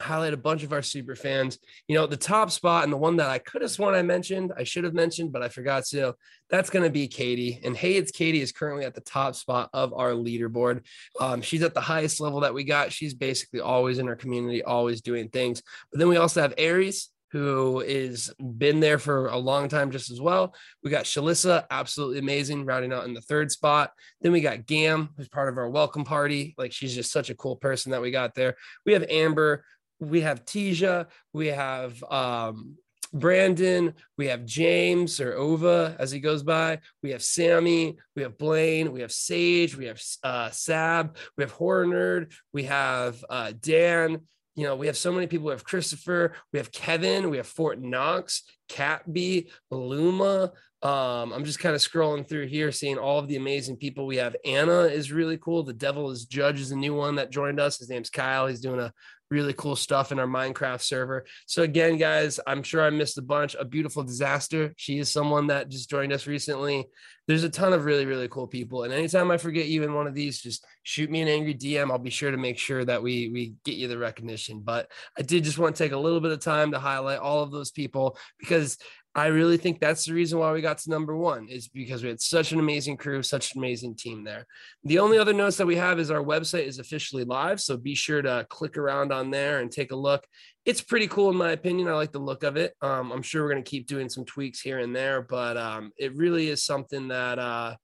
highlight 0.00 0.34
a 0.34 0.38
bunch 0.38 0.62
of 0.62 0.72
our 0.72 0.82
super 0.82 1.14
fans. 1.14 1.58
You 1.88 1.94
know, 1.94 2.06
the 2.06 2.16
top 2.16 2.50
spot 2.50 2.84
and 2.84 2.92
the 2.92 2.96
one 2.96 3.16
that 3.16 3.30
I 3.30 3.38
could 3.38 3.62
have 3.62 3.70
sworn 3.70 3.94
I 3.94 4.02
mentioned, 4.02 4.52
I 4.56 4.64
should 4.64 4.84
have 4.84 4.94
mentioned, 4.94 5.32
but 5.32 5.42
I 5.42 5.48
forgot 5.48 5.84
to. 5.86 6.14
That's 6.50 6.70
going 6.70 6.84
to 6.84 6.90
be 6.90 7.08
Katie. 7.08 7.60
And 7.64 7.76
hey, 7.76 7.94
it's 7.94 8.12
Katie 8.12 8.40
is 8.40 8.52
currently 8.52 8.84
at 8.84 8.94
the 8.94 9.00
top 9.00 9.34
spot 9.34 9.70
of 9.72 9.92
our 9.94 10.10
leaderboard. 10.10 10.82
Um, 11.20 11.42
she's 11.42 11.62
at 11.62 11.74
the 11.74 11.80
highest 11.80 12.20
level 12.20 12.40
that 12.40 12.54
we 12.54 12.64
got. 12.64 12.92
She's 12.92 13.14
basically 13.14 13.60
always 13.60 13.98
in 13.98 14.08
our 14.08 14.16
community, 14.16 14.62
always 14.62 15.00
doing 15.00 15.28
things. 15.28 15.62
But 15.90 15.98
then 16.00 16.08
we 16.08 16.16
also 16.16 16.42
have 16.42 16.54
Aries. 16.58 17.10
Who 17.32 17.80
is 17.80 18.32
been 18.38 18.78
there 18.78 19.00
for 19.00 19.26
a 19.26 19.36
long 19.36 19.68
time 19.68 19.90
just 19.90 20.08
as 20.08 20.20
well. 20.20 20.54
We 20.84 20.90
got 20.92 21.04
Shalissa, 21.04 21.64
absolutely 21.68 22.20
amazing, 22.20 22.64
rounding 22.64 22.92
out 22.92 23.06
in 23.06 23.12
the 23.12 23.20
third 23.20 23.50
spot. 23.50 23.90
Then 24.20 24.30
we 24.30 24.40
got 24.40 24.66
Gam, 24.66 25.08
who's 25.16 25.28
part 25.28 25.48
of 25.48 25.58
our 25.58 25.68
welcome 25.68 26.04
party. 26.04 26.54
Like 26.56 26.70
she's 26.70 26.94
just 26.94 27.10
such 27.10 27.30
a 27.30 27.34
cool 27.34 27.56
person 27.56 27.90
that 27.90 28.00
we 28.00 28.12
got 28.12 28.36
there. 28.36 28.54
We 28.86 28.92
have 28.92 29.04
Amber, 29.10 29.64
we 30.00 30.20
have 30.22 30.44
Tisha, 30.44 31.06
we 31.32 31.48
have 31.48 32.02
um, 32.04 32.76
Brandon, 33.12 33.94
we 34.18 34.26
have 34.26 34.44
James 34.44 35.20
or 35.20 35.34
Ova 35.34 35.96
as 35.98 36.10
he 36.10 36.18
goes 36.18 36.42
by, 36.42 36.80
we 37.02 37.10
have 37.10 37.22
Sammy, 37.22 37.96
we 38.16 38.22
have 38.22 38.36
Blaine, 38.36 38.92
we 38.92 39.00
have 39.02 39.12
Sage, 39.12 39.76
we 39.76 39.86
have 39.86 40.02
uh, 40.24 40.50
Sab, 40.50 41.16
we 41.36 41.44
have 41.44 41.52
Horror 41.52 41.86
Nerd, 41.86 42.32
we 42.52 42.64
have 42.64 43.24
uh, 43.30 43.52
Dan. 43.58 44.20
You 44.56 44.62
know, 44.62 44.76
we 44.76 44.86
have 44.86 44.96
so 44.96 45.10
many 45.10 45.26
people. 45.26 45.46
We 45.46 45.52
have 45.52 45.64
Christopher, 45.64 46.32
we 46.52 46.60
have 46.60 46.70
Kevin, 46.70 47.28
we 47.28 47.38
have 47.38 47.46
Fort 47.46 47.80
Knox, 47.80 48.44
Catby, 48.68 49.50
Luma. 49.72 50.52
Um, 50.80 51.32
I'm 51.32 51.44
just 51.44 51.58
kind 51.58 51.74
of 51.74 51.80
scrolling 51.80 52.28
through 52.28 52.46
here, 52.46 52.70
seeing 52.70 52.98
all 52.98 53.18
of 53.18 53.26
the 53.26 53.34
amazing 53.34 53.78
people. 53.78 54.06
We 54.06 54.18
have 54.18 54.36
Anna 54.44 54.82
is 54.82 55.10
really 55.10 55.38
cool. 55.38 55.64
The 55.64 55.72
Devil 55.72 56.10
is 56.10 56.26
Judge 56.26 56.60
is 56.60 56.70
a 56.70 56.76
new 56.76 56.94
one 56.94 57.16
that 57.16 57.32
joined 57.32 57.58
us. 57.58 57.78
His 57.78 57.88
name's 57.88 58.10
Kyle. 58.10 58.46
He's 58.46 58.60
doing 58.60 58.78
a 58.78 58.92
really 59.34 59.52
cool 59.52 59.76
stuff 59.76 60.12
in 60.12 60.18
our 60.18 60.26
Minecraft 60.26 60.80
server. 60.80 61.26
So 61.46 61.62
again, 61.62 61.98
guys, 61.98 62.38
I'm 62.46 62.62
sure 62.62 62.82
I 62.82 62.90
missed 62.90 63.18
a 63.18 63.22
bunch. 63.22 63.56
A 63.58 63.64
beautiful 63.64 64.04
disaster. 64.04 64.72
She 64.76 64.98
is 64.98 65.10
someone 65.10 65.48
that 65.48 65.68
just 65.68 65.90
joined 65.90 66.12
us 66.12 66.26
recently. 66.26 66.86
There's 67.26 67.44
a 67.44 67.48
ton 67.48 67.72
of 67.72 67.84
really, 67.84 68.04
really 68.04 68.28
cool 68.28 68.46
people. 68.46 68.84
And 68.84 68.92
anytime 68.92 69.30
I 69.30 69.38
forget 69.38 69.66
you 69.66 69.82
in 69.82 69.94
one 69.94 70.06
of 70.06 70.14
these, 70.14 70.40
just 70.40 70.66
shoot 70.82 71.10
me 71.10 71.22
an 71.22 71.28
angry 71.28 71.54
DM. 71.54 71.90
I'll 71.90 71.98
be 71.98 72.10
sure 72.10 72.30
to 72.30 72.36
make 72.36 72.58
sure 72.58 72.84
that 72.84 73.02
we 73.02 73.30
we 73.30 73.54
get 73.64 73.76
you 73.76 73.88
the 73.88 73.98
recognition. 73.98 74.60
But 74.60 74.90
I 75.18 75.22
did 75.22 75.44
just 75.44 75.58
want 75.58 75.74
to 75.74 75.82
take 75.82 75.92
a 75.92 75.98
little 75.98 76.20
bit 76.20 76.32
of 76.32 76.40
time 76.40 76.72
to 76.72 76.78
highlight 76.78 77.18
all 77.18 77.42
of 77.42 77.50
those 77.50 77.70
people 77.70 78.18
because 78.38 78.78
I 79.16 79.26
really 79.26 79.58
think 79.58 79.78
that's 79.78 80.04
the 80.04 80.12
reason 80.12 80.40
why 80.40 80.50
we 80.50 80.60
got 80.60 80.78
to 80.78 80.90
number 80.90 81.16
one 81.16 81.46
is 81.48 81.68
because 81.68 82.02
we 82.02 82.08
had 82.08 82.20
such 82.20 82.50
an 82.50 82.58
amazing 82.58 82.96
crew, 82.96 83.22
such 83.22 83.54
an 83.54 83.60
amazing 83.60 83.94
team 83.94 84.24
there. 84.24 84.44
The 84.82 84.98
only 84.98 85.18
other 85.18 85.32
notes 85.32 85.56
that 85.58 85.68
we 85.68 85.76
have 85.76 86.00
is 86.00 86.10
our 86.10 86.22
website 86.22 86.66
is 86.66 86.80
officially 86.80 87.22
live. 87.22 87.60
So 87.60 87.76
be 87.76 87.94
sure 87.94 88.22
to 88.22 88.44
click 88.50 88.76
around 88.76 89.12
on 89.12 89.30
there 89.30 89.60
and 89.60 89.70
take 89.70 89.92
a 89.92 89.96
look. 89.96 90.26
It's 90.64 90.80
pretty 90.80 91.08
cool, 91.08 91.30
in 91.30 91.36
my 91.36 91.50
opinion. 91.52 91.88
I 91.88 91.92
like 91.92 92.12
the 92.12 92.18
look 92.18 92.42
of 92.42 92.56
it. 92.56 92.74
Um, 92.80 93.12
I'm 93.12 93.22
sure 93.22 93.42
we're 93.42 93.50
going 93.50 93.62
to 93.62 93.70
keep 93.70 93.86
doing 93.86 94.08
some 94.08 94.24
tweaks 94.24 94.60
here 94.60 94.78
and 94.78 94.96
there, 94.96 95.20
but 95.20 95.56
um, 95.56 95.92
it 95.98 96.16
really 96.16 96.48
is 96.48 96.64
something 96.64 97.08
that 97.08 97.38
uh, 97.38 97.76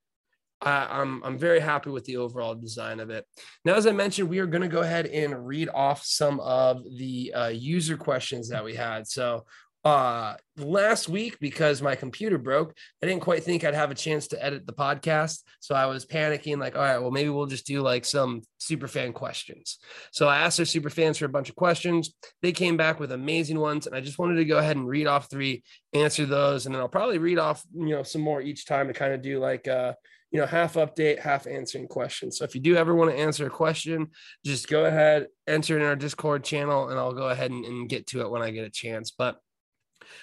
I, 0.62 1.00
I'm, 1.00 1.22
I'm 1.22 1.38
very 1.38 1.60
happy 1.60 1.90
with 1.90 2.04
the 2.04 2.16
overall 2.16 2.54
design 2.54 3.00
of 3.00 3.10
it. 3.10 3.26
Now, 3.64 3.74
as 3.74 3.86
I 3.86 3.92
mentioned, 3.92 4.30
we 4.30 4.38
are 4.38 4.46
going 4.46 4.62
to 4.62 4.68
go 4.68 4.80
ahead 4.80 5.06
and 5.06 5.46
read 5.46 5.68
off 5.74 6.02
some 6.04 6.40
of 6.40 6.82
the 6.96 7.32
uh, 7.34 7.48
user 7.48 7.96
questions 7.98 8.48
that 8.48 8.64
we 8.64 8.74
had. 8.74 9.06
So 9.06 9.44
uh 9.84 10.34
last 10.58 11.08
week 11.08 11.38
because 11.40 11.80
my 11.80 11.94
computer 11.94 12.36
broke. 12.36 12.74
I 13.02 13.06
didn't 13.06 13.22
quite 13.22 13.42
think 13.42 13.64
i'd 13.64 13.74
have 13.74 13.90
a 13.90 13.94
chance 13.94 14.28
to 14.28 14.44
edit 14.44 14.66
the 14.66 14.74
podcast. 14.74 15.40
So 15.60 15.74
i 15.74 15.86
was 15.86 16.04
panicking 16.04 16.58
like 16.58 16.76
all 16.76 16.82
right 16.82 16.98
well 16.98 17.10
maybe 17.10 17.30
we'll 17.30 17.46
just 17.46 17.66
do 17.66 17.80
like 17.80 18.04
some 18.04 18.42
super 18.58 18.88
fan 18.88 19.12
questions. 19.12 19.78
So 20.12 20.28
i 20.28 20.38
asked 20.38 20.60
our 20.60 20.66
super 20.66 20.90
fans 20.90 21.16
for 21.16 21.24
a 21.24 21.30
bunch 21.30 21.48
of 21.48 21.56
questions. 21.56 22.14
They 22.42 22.52
came 22.52 22.76
back 22.76 23.00
with 23.00 23.12
amazing 23.12 23.58
ones 23.58 23.86
and 23.86 23.96
i 23.96 24.00
just 24.00 24.18
wanted 24.18 24.36
to 24.36 24.44
go 24.44 24.58
ahead 24.58 24.76
and 24.76 24.86
read 24.86 25.06
off 25.06 25.30
three 25.30 25.62
answer 25.94 26.26
those 26.26 26.66
and 26.66 26.74
then 26.74 26.82
i'll 26.82 26.88
probably 26.88 27.18
read 27.18 27.38
off 27.38 27.64
you 27.74 27.88
know 27.88 28.02
some 28.02 28.20
more 28.20 28.40
each 28.40 28.66
time 28.66 28.86
to 28.86 28.92
kind 28.92 29.12
of 29.12 29.22
do 29.22 29.40
like 29.40 29.66
uh 29.66 29.92
you 30.30 30.38
know 30.38 30.46
half 30.46 30.74
update 30.74 31.18
half 31.18 31.46
answering 31.46 31.88
questions. 31.88 32.38
So 32.38 32.44
if 32.44 32.54
you 32.54 32.60
do 32.60 32.76
ever 32.76 32.94
want 32.94 33.10
to 33.10 33.16
answer 33.16 33.46
a 33.46 33.50
question 33.50 34.08
just 34.44 34.68
go 34.68 34.84
ahead 34.84 35.26
enter 35.46 35.76
in 35.78 35.84
our 35.84 35.96
discord 35.96 36.44
channel 36.44 36.88
and 36.88 36.98
i'll 36.98 37.14
go 37.14 37.30
ahead 37.30 37.50
and, 37.50 37.64
and 37.64 37.88
get 37.88 38.06
to 38.08 38.20
it 38.20 38.30
when 38.30 38.42
i 38.42 38.50
get 38.50 38.66
a 38.66 38.70
chance. 38.70 39.10
But 39.10 39.38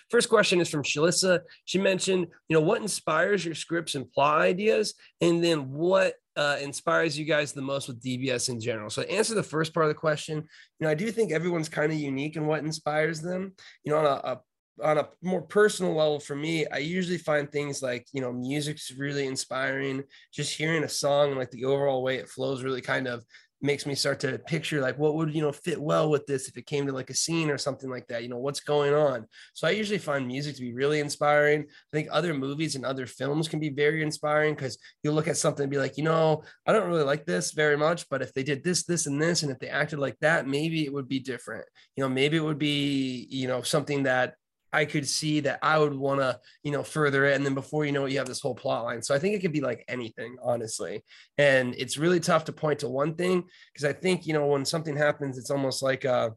First 0.10 0.30
question 0.30 0.62
is 0.62 0.70
from 0.70 0.84
Shalissa. 0.84 1.42
She 1.66 1.80
mentioned, 1.80 2.28
you 2.48 2.54
know, 2.54 2.62
what 2.62 2.82
inspires 2.82 3.46
your 3.46 3.56
scripts 3.56 3.96
and 3.96 4.12
plot 4.12 4.42
ideas, 4.42 4.94
and 5.22 5.44
then 5.44 5.72
what 5.72 6.14
uh, 6.36 6.58
inspires 6.62 7.18
you 7.18 7.26
guys 7.26 7.54
the 7.54 7.62
most 7.62 7.88
with 7.88 8.02
DBS 8.02 8.50
in 8.50 8.60
general? 8.60 8.90
So, 8.90 9.04
answer 9.04 9.36
the 9.36 9.44
first 9.44 9.74
part 9.74 9.86
of 9.86 9.90
the 9.90 9.96
question. 9.96 10.38
You 10.38 10.86
know, 10.86 10.90
I 10.90 10.96
do 10.96 11.12
think 11.12 11.32
everyone's 11.32 11.70
kind 11.70 11.92
of 11.92 11.98
unique 11.98 12.36
in 12.36 12.46
what 12.46 12.64
inspires 12.64 13.22
them. 13.22 13.54
You 13.84 13.94
know, 13.94 14.00
on 14.00 14.06
a, 14.06 14.10
a 14.10 14.40
on 14.84 14.98
a 15.00 15.08
more 15.24 15.42
personal 15.42 15.96
level 15.96 16.20
for 16.20 16.36
me 16.36 16.68
i 16.68 16.78
usually 16.78 17.18
find 17.18 17.52
things 17.52 17.82
like 17.82 18.06
you 18.14 18.22
know 18.22 18.32
music's 18.32 18.92
really 18.92 19.26
inspiring 19.26 20.04
just 20.32 20.56
hearing 20.56 20.84
a 20.84 20.90
song 20.90 21.30
and 21.30 21.38
like 21.38 21.50
the 21.52 21.66
overall 21.66 22.04
way 22.04 22.18
it 22.18 22.30
flows 22.30 22.64
really 22.64 22.82
kind 22.82 23.08
of 23.08 23.26
makes 23.62 23.86
me 23.86 23.96
start 23.96 24.20
to 24.20 24.38
picture 24.40 24.82
like 24.82 24.98
what 25.00 25.16
would 25.16 25.34
you 25.34 25.42
know 25.42 25.52
fit 25.52 25.82
well 25.82 26.10
with 26.10 26.26
this 26.28 26.48
if 26.48 26.58
it 26.58 26.66
came 26.66 26.86
to 26.86 26.94
like 26.94 27.10
a 27.10 27.14
scene 27.14 27.50
or 27.50 27.58
something 27.58 27.90
like 27.90 28.06
that 28.08 28.24
you 28.24 28.30
know 28.30 28.38
what's 28.38 28.60
going 28.60 28.94
on? 28.94 29.26
So 29.54 29.68
i 29.68 29.72
usually 29.72 29.98
find 29.98 30.28
music 30.28 30.56
to 30.56 30.62
be 30.62 30.74
really 30.74 31.00
inspiring. 31.00 31.62
I 31.62 31.98
think 31.98 32.10
other 32.12 32.34
movies 32.34 32.76
and 32.76 32.86
other 32.86 33.06
films 33.06 33.48
can 33.48 33.60
be 33.60 33.70
very 33.70 34.04
inspiring 34.04 34.56
because 34.56 34.78
you'll 35.04 35.16
look 35.16 35.28
at 35.28 35.38
something 35.38 35.64
and 35.64 35.72
be 35.72 35.78
like 35.78 35.98
you 35.98 36.04
know 36.04 36.44
i 36.66 36.72
don't 36.72 36.88
really 36.88 37.04
like 37.04 37.26
this 37.26 37.52
very 37.52 37.78
much 37.78 38.08
but 38.10 38.22
if 38.22 38.34
they 38.34 38.44
did 38.44 38.64
this 38.64 38.84
this 38.84 39.06
and 39.08 39.22
this 39.22 39.44
and 39.44 39.52
if 39.52 39.60
they 39.60 39.70
acted 39.70 40.00
like 40.00 40.18
that 40.20 40.48
maybe 40.48 40.86
it 40.86 40.94
would 40.94 41.08
be 41.08 41.20
different. 41.20 41.66
You 41.96 42.04
know 42.04 42.10
maybe 42.10 42.38
it 42.38 42.44
would 42.44 42.60
be 42.60 43.28
you 43.30 43.48
know 43.48 43.62
something 43.62 44.04
that 44.04 44.36
I 44.74 44.86
could 44.86 45.08
see 45.08 45.40
that 45.42 45.60
I 45.62 45.78
would 45.80 45.94
want 45.94 46.20
to, 46.20 46.40
you 46.64 46.72
know, 46.72 46.84
further 46.84 47.26
it. 47.26 47.36
And 47.36 47.46
then 47.46 47.54
before 47.54 47.86
you 47.86 47.92
know 47.92 48.06
it, 48.06 48.12
you 48.12 48.18
have 48.18 48.28
this 48.28 48.42
whole 48.42 48.56
plot 48.56 48.84
line. 48.84 49.02
So 49.02 49.16
I 49.16 49.20
think 49.20 49.36
it 49.36 49.40
could 49.40 49.54
be 49.54 49.62
like 49.62 49.86
anything, 49.88 50.38
honestly. 50.44 51.04
And 51.38 51.74
it's 51.76 51.98
really 51.98 52.20
tough 52.20 52.46
to 52.46 52.54
point 52.54 52.80
to 52.80 52.90
one 52.90 53.16
thing 53.16 53.46
because 53.74 53.86
I 53.86 53.94
think, 53.94 54.28
you 54.28 54.34
know, 54.34 54.48
when 54.48 54.66
something 54.66 54.96
happens, 54.96 55.38
it's 55.38 55.52
almost 55.52 55.82
like 55.82 56.04
a, 56.04 56.34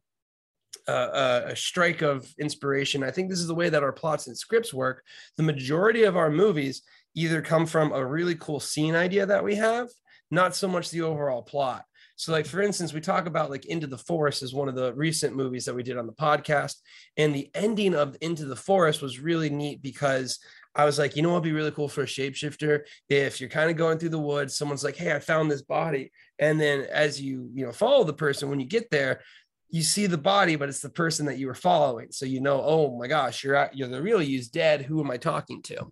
a, 0.87 1.43
a 1.47 1.57
strike 1.57 2.03
of 2.03 2.33
inspiration. 2.39 3.03
I 3.03 3.11
think 3.11 3.29
this 3.29 3.41
is 3.41 3.49
the 3.49 3.55
way 3.55 3.69
that 3.69 3.83
our 3.83 3.93
plots 3.93 4.27
and 4.27 4.39
scripts 4.39 4.73
work. 4.73 5.05
The 5.37 5.43
majority 5.43 6.05
of 6.05 6.17
our 6.17 6.31
movies 6.31 6.83
either 7.15 7.43
come 7.43 7.67
from 7.67 7.93
a 7.93 8.07
really 8.07 8.37
cool 8.37 8.61
scene 8.61 8.95
idea 8.95 9.27
that 9.27 9.45
we 9.45 9.57
have, 9.57 9.89
not 10.31 10.55
so 10.55 10.69
much 10.69 10.91
the 10.91 11.03
overall 11.03 11.43
plot. 11.43 11.85
So, 12.21 12.33
like 12.33 12.45
for 12.45 12.61
instance, 12.61 12.93
we 12.93 13.01
talk 13.01 13.25
about 13.25 13.49
like 13.49 13.65
Into 13.65 13.87
the 13.87 13.97
Forest 13.97 14.43
is 14.43 14.53
one 14.53 14.69
of 14.69 14.75
the 14.75 14.93
recent 14.93 15.35
movies 15.35 15.65
that 15.65 15.75
we 15.75 15.83
did 15.83 15.97
on 15.97 16.07
the 16.07 16.13
podcast, 16.13 16.75
and 17.17 17.35
the 17.35 17.51
ending 17.55 17.95
of 17.95 18.15
Into 18.21 18.45
the 18.45 18.55
Forest 18.55 19.01
was 19.01 19.19
really 19.21 19.49
neat 19.49 19.81
because 19.81 20.39
I 20.75 20.85
was 20.85 20.99
like, 20.99 21.17
you 21.17 21.23
know 21.23 21.31
what'd 21.31 21.45
be 21.45 21.53
really 21.53 21.71
cool 21.71 21.89
for 21.89 22.03
a 22.03 22.07
shapeshifter 22.07 22.83
if 23.09 23.41
you're 23.41 23.49
kind 23.49 23.71
of 23.71 23.79
going 23.79 23.97
through 23.97 24.11
the 24.11 24.19
woods, 24.19 24.55
someone's 24.55 24.85
like, 24.85 24.97
hey, 24.97 25.15
I 25.15 25.19
found 25.19 25.51
this 25.51 25.63
body, 25.63 26.13
and 26.39 26.61
then 26.61 26.83
as 26.93 27.19
you 27.19 27.49
you 27.55 27.65
know 27.65 27.73
follow 27.73 28.05
the 28.05 28.13
person, 28.13 28.51
when 28.51 28.61
you 28.61 28.67
get 28.67 28.91
there, 28.91 29.23
you 29.71 29.83
see 29.83 30.05
the 30.05 30.19
body, 30.19 30.57
but 30.57 30.69
it's 30.69 30.83
the 30.83 30.91
person 30.91 31.25
that 31.25 31.39
you 31.39 31.47
were 31.47 31.55
following. 31.55 32.09
So 32.11 32.27
you 32.27 32.43
know, 32.43 32.61
oh 32.63 32.99
my 32.99 33.07
gosh, 33.07 33.43
you're 33.43 33.57
at, 33.57 33.75
you're 33.75 33.89
the 33.89 34.03
real 34.03 34.21
you's 34.21 34.49
dead. 34.49 34.83
Who 34.83 35.01
am 35.01 35.11
I 35.11 35.17
talking 35.17 35.63
to? 35.63 35.91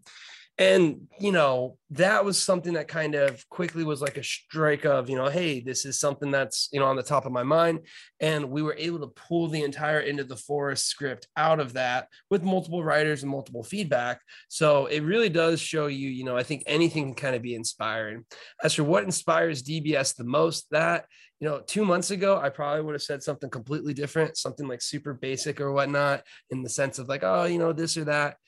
And 0.59 1.07
you 1.21 1.31
know 1.31 1.77
that 1.91 2.25
was 2.25 2.43
something 2.43 2.75
that 2.75 2.88
kind 2.88 3.15
of 3.15 3.49
quickly 3.49 3.85
was 3.85 4.03
like 4.03 4.17
a 4.17 4.25
strike 4.25 4.85
of 4.85 5.09
you 5.09 5.15
know 5.15 5.29
hey 5.29 5.61
this 5.61 5.85
is 5.85 6.00
something 6.00 6.33
that's 6.33 6.69
you 6.73 6.81
know 6.81 6.87
on 6.87 6.97
the 6.97 7.03
top 7.03 7.27
of 7.27 7.33
my 7.33 7.43
mind. 7.43 7.81
And 8.21 8.50
we 8.50 8.62
were 8.62 8.75
able 8.77 8.99
to 9.00 9.07
pull 9.07 9.47
the 9.47 9.62
entire 9.62 10.00
into 10.00 10.25
the 10.25 10.37
forest 10.37 10.87
script 10.87 11.29
out 11.37 11.61
of 11.61 11.75
that 11.75 12.09
with 12.31 12.43
multiple 12.43 12.83
writers 12.83 13.23
and 13.23 13.31
multiple 13.31 13.62
feedback. 13.62 14.21
So 14.49 14.87
it 14.87 15.00
really 15.00 15.29
does 15.29 15.61
show 15.61 15.87
you 15.87 16.09
you 16.09 16.25
know 16.25 16.37
i 16.37 16.43
think 16.43 16.65
anything 16.67 17.05
can 17.07 17.15
kind 17.15 17.37
of 17.37 17.43
be 17.43 17.55
inspiring. 17.55 18.25
As 18.62 18.75
for 18.75 18.85
what 18.85 19.05
inspires 19.05 19.62
dbs 19.62 20.17
the 20.17 20.25
most 20.25 20.67
that 20.71 21.07
you 21.41 21.49
know, 21.49 21.61
two 21.65 21.85
months 21.85 22.11
ago, 22.11 22.37
I 22.37 22.49
probably 22.49 22.83
would 22.83 22.97
have 22.97 23.03
said 23.03 23.23
something 23.23 23.49
completely 23.49 23.95
different, 23.95 24.37
something 24.37 24.67
like 24.67 24.83
super 24.83 25.15
basic 25.15 25.61
or 25.61 25.71
whatnot, 25.71 26.25
in 26.50 26.65
the 26.65 26.69
sense 26.69 26.99
of 26.99 27.09
like, 27.09 27.23
oh, 27.23 27.45
you 27.45 27.61
know, 27.61 27.73
this 27.73 27.97
or 27.97 28.03
that 28.07 28.38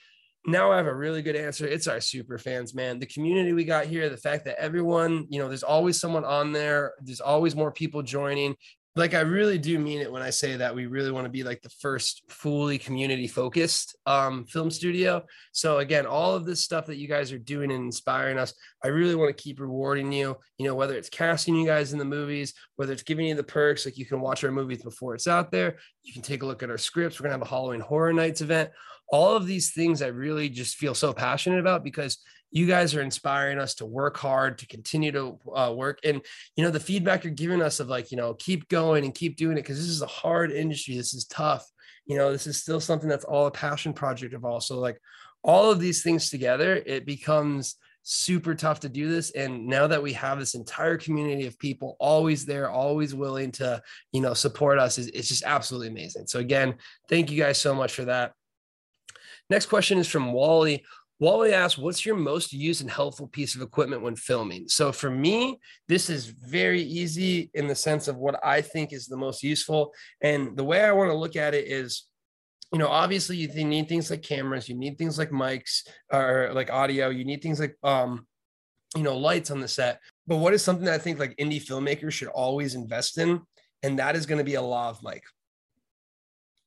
now 0.46 0.72
I 0.72 0.76
have 0.76 0.86
a 0.86 0.94
really 0.94 1.22
good 1.22 1.36
answer. 1.36 1.66
It's 1.66 1.86
our 1.86 2.00
super 2.00 2.38
fans, 2.38 2.74
man. 2.74 2.98
The 2.98 3.06
community 3.06 3.52
we 3.52 3.64
got 3.64 3.86
here, 3.86 4.08
the 4.08 4.16
fact 4.16 4.44
that 4.46 4.58
everyone, 4.58 5.26
you 5.28 5.38
know, 5.38 5.48
there's 5.48 5.62
always 5.62 6.00
someone 6.00 6.24
on 6.24 6.52
there, 6.52 6.94
there's 7.02 7.20
always 7.20 7.54
more 7.54 7.70
people 7.70 8.02
joining. 8.02 8.56
Like, 8.96 9.14
I 9.14 9.20
really 9.20 9.56
do 9.56 9.78
mean 9.78 10.00
it 10.00 10.10
when 10.10 10.22
I 10.22 10.30
say 10.30 10.56
that 10.56 10.74
we 10.74 10.86
really 10.86 11.12
want 11.12 11.24
to 11.24 11.30
be 11.30 11.44
like 11.44 11.62
the 11.62 11.68
first 11.68 12.24
fully 12.28 12.76
community 12.76 13.28
focused 13.28 13.96
um, 14.04 14.46
film 14.46 14.68
studio. 14.68 15.22
So, 15.52 15.78
again, 15.78 16.06
all 16.06 16.34
of 16.34 16.44
this 16.44 16.64
stuff 16.64 16.86
that 16.86 16.96
you 16.96 17.06
guys 17.06 17.30
are 17.30 17.38
doing 17.38 17.70
and 17.70 17.84
inspiring 17.84 18.36
us, 18.36 18.52
I 18.82 18.88
really 18.88 19.14
want 19.14 19.36
to 19.36 19.42
keep 19.42 19.60
rewarding 19.60 20.10
you. 20.10 20.36
You 20.58 20.66
know, 20.66 20.74
whether 20.74 20.96
it's 20.96 21.08
casting 21.08 21.54
you 21.54 21.66
guys 21.66 21.92
in 21.92 22.00
the 22.00 22.04
movies, 22.04 22.52
whether 22.76 22.92
it's 22.92 23.04
giving 23.04 23.26
you 23.26 23.36
the 23.36 23.44
perks, 23.44 23.86
like 23.86 23.96
you 23.96 24.06
can 24.06 24.20
watch 24.20 24.42
our 24.42 24.50
movies 24.50 24.82
before 24.82 25.14
it's 25.14 25.28
out 25.28 25.52
there, 25.52 25.76
you 26.02 26.12
can 26.12 26.22
take 26.22 26.42
a 26.42 26.46
look 26.46 26.64
at 26.64 26.70
our 26.70 26.78
scripts. 26.78 27.20
We're 27.20 27.28
going 27.28 27.38
to 27.38 27.44
have 27.44 27.46
a 27.46 27.50
Halloween 27.50 27.80
Horror 27.80 28.12
Nights 28.12 28.40
event 28.40 28.70
all 29.12 29.36
of 29.36 29.46
these 29.46 29.72
things 29.72 30.02
I 30.02 30.08
really 30.08 30.48
just 30.48 30.76
feel 30.76 30.94
so 30.94 31.12
passionate 31.12 31.60
about 31.60 31.84
because 31.84 32.18
you 32.52 32.66
guys 32.66 32.94
are 32.94 33.02
inspiring 33.02 33.58
us 33.58 33.74
to 33.74 33.86
work 33.86 34.16
hard, 34.16 34.58
to 34.58 34.66
continue 34.66 35.12
to 35.12 35.38
uh, 35.54 35.72
work. 35.76 36.00
And, 36.04 36.20
you 36.56 36.64
know, 36.64 36.70
the 36.70 36.80
feedback 36.80 37.22
you're 37.22 37.32
giving 37.32 37.62
us 37.62 37.80
of 37.80 37.88
like, 37.88 38.10
you 38.10 38.16
know, 38.16 38.34
keep 38.34 38.68
going 38.68 39.04
and 39.04 39.14
keep 39.14 39.36
doing 39.36 39.56
it 39.56 39.62
because 39.62 39.78
this 39.78 39.86
is 39.86 40.02
a 40.02 40.06
hard 40.06 40.50
industry. 40.50 40.96
This 40.96 41.14
is 41.14 41.26
tough. 41.26 41.64
You 42.06 42.16
know, 42.16 42.32
this 42.32 42.46
is 42.46 42.60
still 42.60 42.80
something 42.80 43.08
that's 43.08 43.24
all 43.24 43.46
a 43.46 43.52
passion 43.52 43.92
project 43.92 44.34
of 44.34 44.44
all 44.44 44.60
so 44.60 44.78
like 44.78 45.00
all 45.42 45.70
of 45.70 45.80
these 45.80 46.02
things 46.02 46.28
together, 46.28 46.82
it 46.84 47.06
becomes 47.06 47.76
super 48.02 48.54
tough 48.54 48.80
to 48.80 48.88
do 48.88 49.10
this 49.10 49.30
and 49.32 49.66
now 49.66 49.86
that 49.86 50.02
we 50.02 50.12
have 50.14 50.38
this 50.38 50.54
entire 50.54 50.96
community 50.96 51.46
of 51.46 51.58
people 51.58 51.96
always 52.00 52.46
there 52.46 52.70
always 52.70 53.14
willing 53.14 53.52
to 53.52 53.80
you 54.10 54.22
know 54.22 54.32
support 54.32 54.78
us 54.78 54.96
is 54.96 55.08
it's 55.08 55.28
just 55.28 55.42
absolutely 55.44 55.88
amazing 55.88 56.26
so 56.26 56.38
again 56.38 56.74
thank 57.10 57.30
you 57.30 57.38
guys 57.38 57.58
so 57.58 57.74
much 57.74 57.92
for 57.92 58.06
that 58.06 58.32
Next 59.50 59.66
question 59.66 59.98
is 59.98 60.06
from 60.06 60.32
Wally. 60.32 60.84
Wally 61.18 61.52
asks, 61.52 61.76
What's 61.76 62.06
your 62.06 62.16
most 62.16 62.52
used 62.52 62.80
and 62.80 62.90
helpful 62.90 63.26
piece 63.26 63.54
of 63.54 63.60
equipment 63.60 64.00
when 64.00 64.16
filming? 64.16 64.68
So, 64.68 64.92
for 64.92 65.10
me, 65.10 65.58
this 65.88 66.08
is 66.08 66.26
very 66.26 66.82
easy 66.82 67.50
in 67.52 67.66
the 67.66 67.74
sense 67.74 68.08
of 68.08 68.16
what 68.16 68.38
I 68.44 68.62
think 68.62 68.92
is 68.92 69.06
the 69.06 69.16
most 69.16 69.42
useful. 69.42 69.92
And 70.22 70.56
the 70.56 70.64
way 70.64 70.82
I 70.82 70.92
want 70.92 71.10
to 71.10 71.16
look 71.16 71.36
at 71.36 71.52
it 71.52 71.66
is, 71.66 72.04
you 72.72 72.78
know, 72.78 72.88
obviously, 72.88 73.36
you 73.36 73.48
need 73.64 73.88
things 73.88 74.08
like 74.08 74.22
cameras, 74.22 74.68
you 74.68 74.76
need 74.76 74.96
things 74.96 75.18
like 75.18 75.30
mics 75.30 75.82
or 76.12 76.52
like 76.54 76.70
audio, 76.70 77.10
you 77.10 77.24
need 77.24 77.42
things 77.42 77.58
like, 77.60 77.76
um, 77.82 78.26
you 78.96 79.02
know, 79.02 79.18
lights 79.18 79.50
on 79.50 79.60
the 79.60 79.68
set. 79.68 80.00
But 80.26 80.36
what 80.36 80.54
is 80.54 80.62
something 80.62 80.86
that 80.86 80.94
I 80.94 80.98
think 80.98 81.18
like 81.18 81.36
indie 81.36 81.64
filmmakers 81.64 82.12
should 82.12 82.28
always 82.28 82.76
invest 82.76 83.18
in? 83.18 83.42
And 83.82 83.98
that 83.98 84.14
is 84.14 84.26
going 84.26 84.38
to 84.38 84.44
be 84.44 84.54
a 84.54 84.62
lav 84.62 85.02
mic 85.02 85.24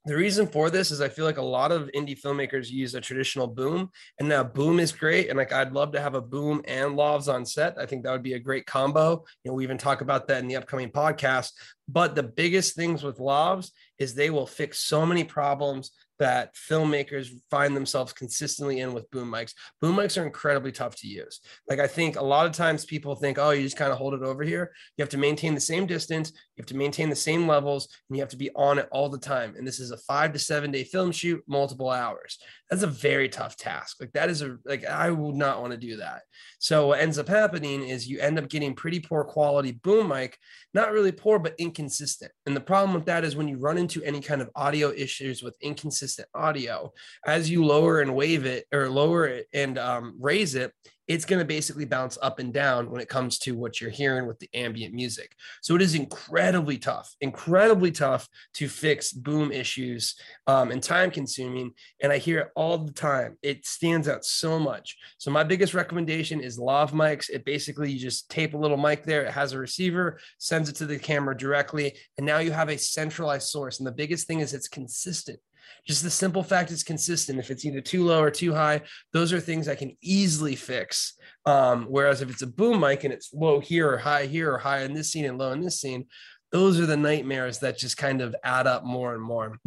the 0.05 0.15
reason 0.15 0.47
for 0.47 0.69
this 0.69 0.91
is 0.91 0.99
I 0.99 1.07
feel 1.07 1.23
like 1.23 1.37
a 1.37 1.41
lot 1.41 1.71
of 1.71 1.89
indie 1.95 2.19
filmmakers 2.19 2.69
use 2.69 2.93
a 2.93 3.01
traditional 3.01 3.47
boom, 3.47 3.89
and 4.19 4.27
now 4.27 4.43
boom 4.43 4.79
is 4.79 4.91
great. 4.91 5.29
And 5.29 5.37
like 5.37 5.53
I'd 5.53 5.71
love 5.71 5.93
to 5.93 6.01
have 6.01 6.15
a 6.15 6.21
boom 6.21 6.61
and 6.67 6.97
lavs 6.97 7.33
on 7.33 7.45
set. 7.45 7.77
I 7.79 7.85
think 7.85 8.03
that 8.03 8.11
would 8.11 8.23
be 8.23 8.33
a 8.33 8.39
great 8.39 8.65
combo. 8.65 9.23
You 9.43 9.51
know, 9.51 9.55
we 9.55 9.63
even 9.63 9.77
talk 9.77 10.01
about 10.01 10.27
that 10.27 10.39
in 10.39 10.47
the 10.47 10.57
upcoming 10.57 10.91
podcast. 10.91 11.51
But 11.87 12.15
the 12.15 12.23
biggest 12.23 12.75
things 12.75 13.03
with 13.03 13.17
lavs 13.17 13.71
is 13.99 14.13
they 14.13 14.29
will 14.29 14.47
fix 14.47 14.79
so 14.79 15.05
many 15.05 15.23
problems 15.23 15.91
that 16.19 16.53
filmmakers 16.55 17.29
find 17.49 17.75
themselves 17.75 18.13
consistently 18.13 18.79
in 18.79 18.93
with 18.93 19.09
boom 19.11 19.29
mics. 19.29 19.53
Boom 19.81 19.95
mics 19.95 20.19
are 20.19 20.25
incredibly 20.25 20.71
tough 20.71 20.95
to 20.95 21.07
use. 21.07 21.41
Like 21.67 21.79
I 21.79 21.87
think 21.87 22.15
a 22.15 22.23
lot 22.23 22.45
of 22.45 22.51
times 22.51 22.85
people 22.85 23.15
think, 23.15 23.37
oh, 23.39 23.49
you 23.49 23.63
just 23.63 23.77
kind 23.77 23.91
of 23.91 23.97
hold 23.97 24.13
it 24.13 24.21
over 24.21 24.43
here. 24.43 24.71
You 24.95 25.01
have 25.01 25.09
to 25.09 25.17
maintain 25.17 25.55
the 25.55 25.59
same 25.59 25.85
distance, 25.85 26.31
you 26.31 26.61
have 26.61 26.67
to 26.67 26.77
maintain 26.77 27.09
the 27.09 27.15
same 27.15 27.47
levels, 27.47 27.87
and 28.09 28.15
you 28.15 28.21
have 28.21 28.29
to 28.29 28.37
be 28.37 28.51
on 28.55 28.77
it 28.77 28.87
all 28.91 29.09
the 29.09 29.17
time. 29.17 29.55
And 29.57 29.67
this 29.67 29.79
is 29.79 29.91
a 29.91 29.97
five 29.97 30.33
to 30.33 30.39
seven 30.39 30.71
day 30.71 30.83
film 30.83 31.11
shoot, 31.11 31.43
multiple 31.47 31.89
hours. 31.89 32.37
That's 32.69 32.83
a 32.83 32.87
very 32.87 33.27
tough 33.27 33.57
task. 33.57 33.97
Like 33.99 34.13
that 34.13 34.29
is 34.29 34.41
a 34.41 34.57
like 34.65 34.85
I 34.85 35.09
would 35.09 35.35
not 35.35 35.61
want 35.61 35.71
to 35.71 35.77
do 35.77 35.97
that. 35.97 36.21
So 36.59 36.87
what 36.87 36.99
ends 36.99 37.17
up 37.17 37.27
happening 37.27 37.87
is 37.87 38.07
you 38.07 38.19
end 38.19 38.39
up 38.39 38.49
getting 38.49 38.75
pretty 38.75 38.99
poor 38.99 39.23
quality 39.23 39.73
boom 39.73 40.07
mic, 40.07 40.37
not 40.73 40.91
really 40.91 41.11
poor, 41.11 41.39
but 41.39 41.55
inconsistent. 41.73 42.31
And 42.45 42.55
the 42.55 42.61
problem 42.61 42.93
with 42.93 43.05
that 43.05 43.23
is 43.23 43.35
when 43.35 43.47
you 43.47 43.57
run 43.57 43.77
into 43.77 44.03
any 44.03 44.21
kind 44.21 44.41
of 44.41 44.49
audio 44.55 44.91
issues 44.91 45.41
with 45.41 45.57
inconsistent 45.59 46.27
audio. 46.35 46.93
As 47.25 47.49
you 47.49 47.65
lower 47.65 48.01
and 48.01 48.15
wave 48.15 48.45
it 48.45 48.65
or 48.71 48.89
lower 48.89 49.25
it 49.25 49.47
and 49.53 49.79
um, 49.79 50.15
raise 50.19 50.53
it, 50.53 50.71
it's 51.07 51.25
going 51.25 51.39
to 51.39 51.45
basically 51.45 51.85
bounce 51.85 52.17
up 52.21 52.39
and 52.39 52.53
down 52.53 52.89
when 52.89 53.01
it 53.01 53.09
comes 53.09 53.37
to 53.39 53.55
what 53.55 53.81
you're 53.81 53.89
hearing 53.89 54.25
with 54.25 54.39
the 54.39 54.49
ambient 54.53 54.93
music. 54.93 55.35
So 55.61 55.75
it 55.75 55.81
is 55.81 55.95
incredibly 55.95 56.77
tough, 56.77 57.13
incredibly 57.21 57.91
tough 57.91 58.27
to 58.55 58.67
fix 58.67 59.11
boom 59.11 59.51
issues 59.51 60.15
um, 60.47 60.71
and 60.71 60.81
time 60.81 61.11
consuming. 61.11 61.71
And 62.01 62.11
I 62.11 62.17
hear 62.17 62.39
it 62.39 62.51
all 62.55 62.77
the 62.77 62.93
time. 62.93 63.37
It 63.41 63.65
stands 63.65 64.07
out 64.07 64.23
so 64.23 64.59
much. 64.59 64.97
So 65.17 65.29
my 65.29 65.43
biggest 65.43 65.73
recommendation 65.73 66.39
is 66.39 66.57
lav 66.57 66.93
mics. 66.93 67.29
It 67.29 67.43
basically 67.45 67.91
you 67.91 67.99
just 67.99 68.29
tape 68.29 68.53
a 68.53 68.57
little 68.57 68.77
mic 68.77 69.03
there. 69.03 69.23
It 69.23 69.31
has 69.31 69.53
a 69.53 69.59
receiver, 69.59 70.19
sends 70.37 70.69
it 70.69 70.75
to 70.77 70.85
the 70.85 70.97
camera 70.97 71.37
directly, 71.37 71.93
and 72.17 72.25
now 72.25 72.39
you 72.39 72.51
have 72.51 72.69
a 72.69 72.77
centralized 72.77 73.49
source. 73.49 73.79
And 73.79 73.87
the 73.87 73.91
biggest 73.91 74.25
thing 74.27 74.39
is 74.39 74.53
it's 74.53 74.67
consistent. 74.67 75.39
Just 75.85 76.03
the 76.03 76.09
simple 76.09 76.43
fact 76.43 76.71
it's 76.71 76.83
consistent. 76.83 77.39
If 77.39 77.51
it's 77.51 77.65
either 77.65 77.81
too 77.81 78.05
low 78.05 78.21
or 78.21 78.31
too 78.31 78.53
high, 78.53 78.81
those 79.11 79.33
are 79.33 79.39
things 79.39 79.67
I 79.67 79.75
can 79.75 79.95
easily 80.01 80.55
fix. 80.55 81.13
Um, 81.45 81.85
whereas 81.85 82.21
if 82.21 82.29
it's 82.29 82.41
a 82.41 82.47
boom 82.47 82.79
mic 82.79 83.03
and 83.03 83.13
it's 83.13 83.33
low 83.33 83.59
here 83.59 83.91
or 83.91 83.97
high 83.97 84.25
here 84.25 84.53
or 84.53 84.57
high 84.57 84.83
in 84.83 84.93
this 84.93 85.11
scene 85.11 85.25
and 85.25 85.37
low 85.37 85.51
in 85.51 85.61
this 85.61 85.81
scene, 85.81 86.05
those 86.51 86.79
are 86.79 86.85
the 86.85 86.97
nightmares 86.97 87.59
that 87.59 87.77
just 87.77 87.97
kind 87.97 88.21
of 88.21 88.35
add 88.43 88.67
up 88.67 88.85
more 88.85 89.13
and 89.13 89.23
more. 89.23 89.57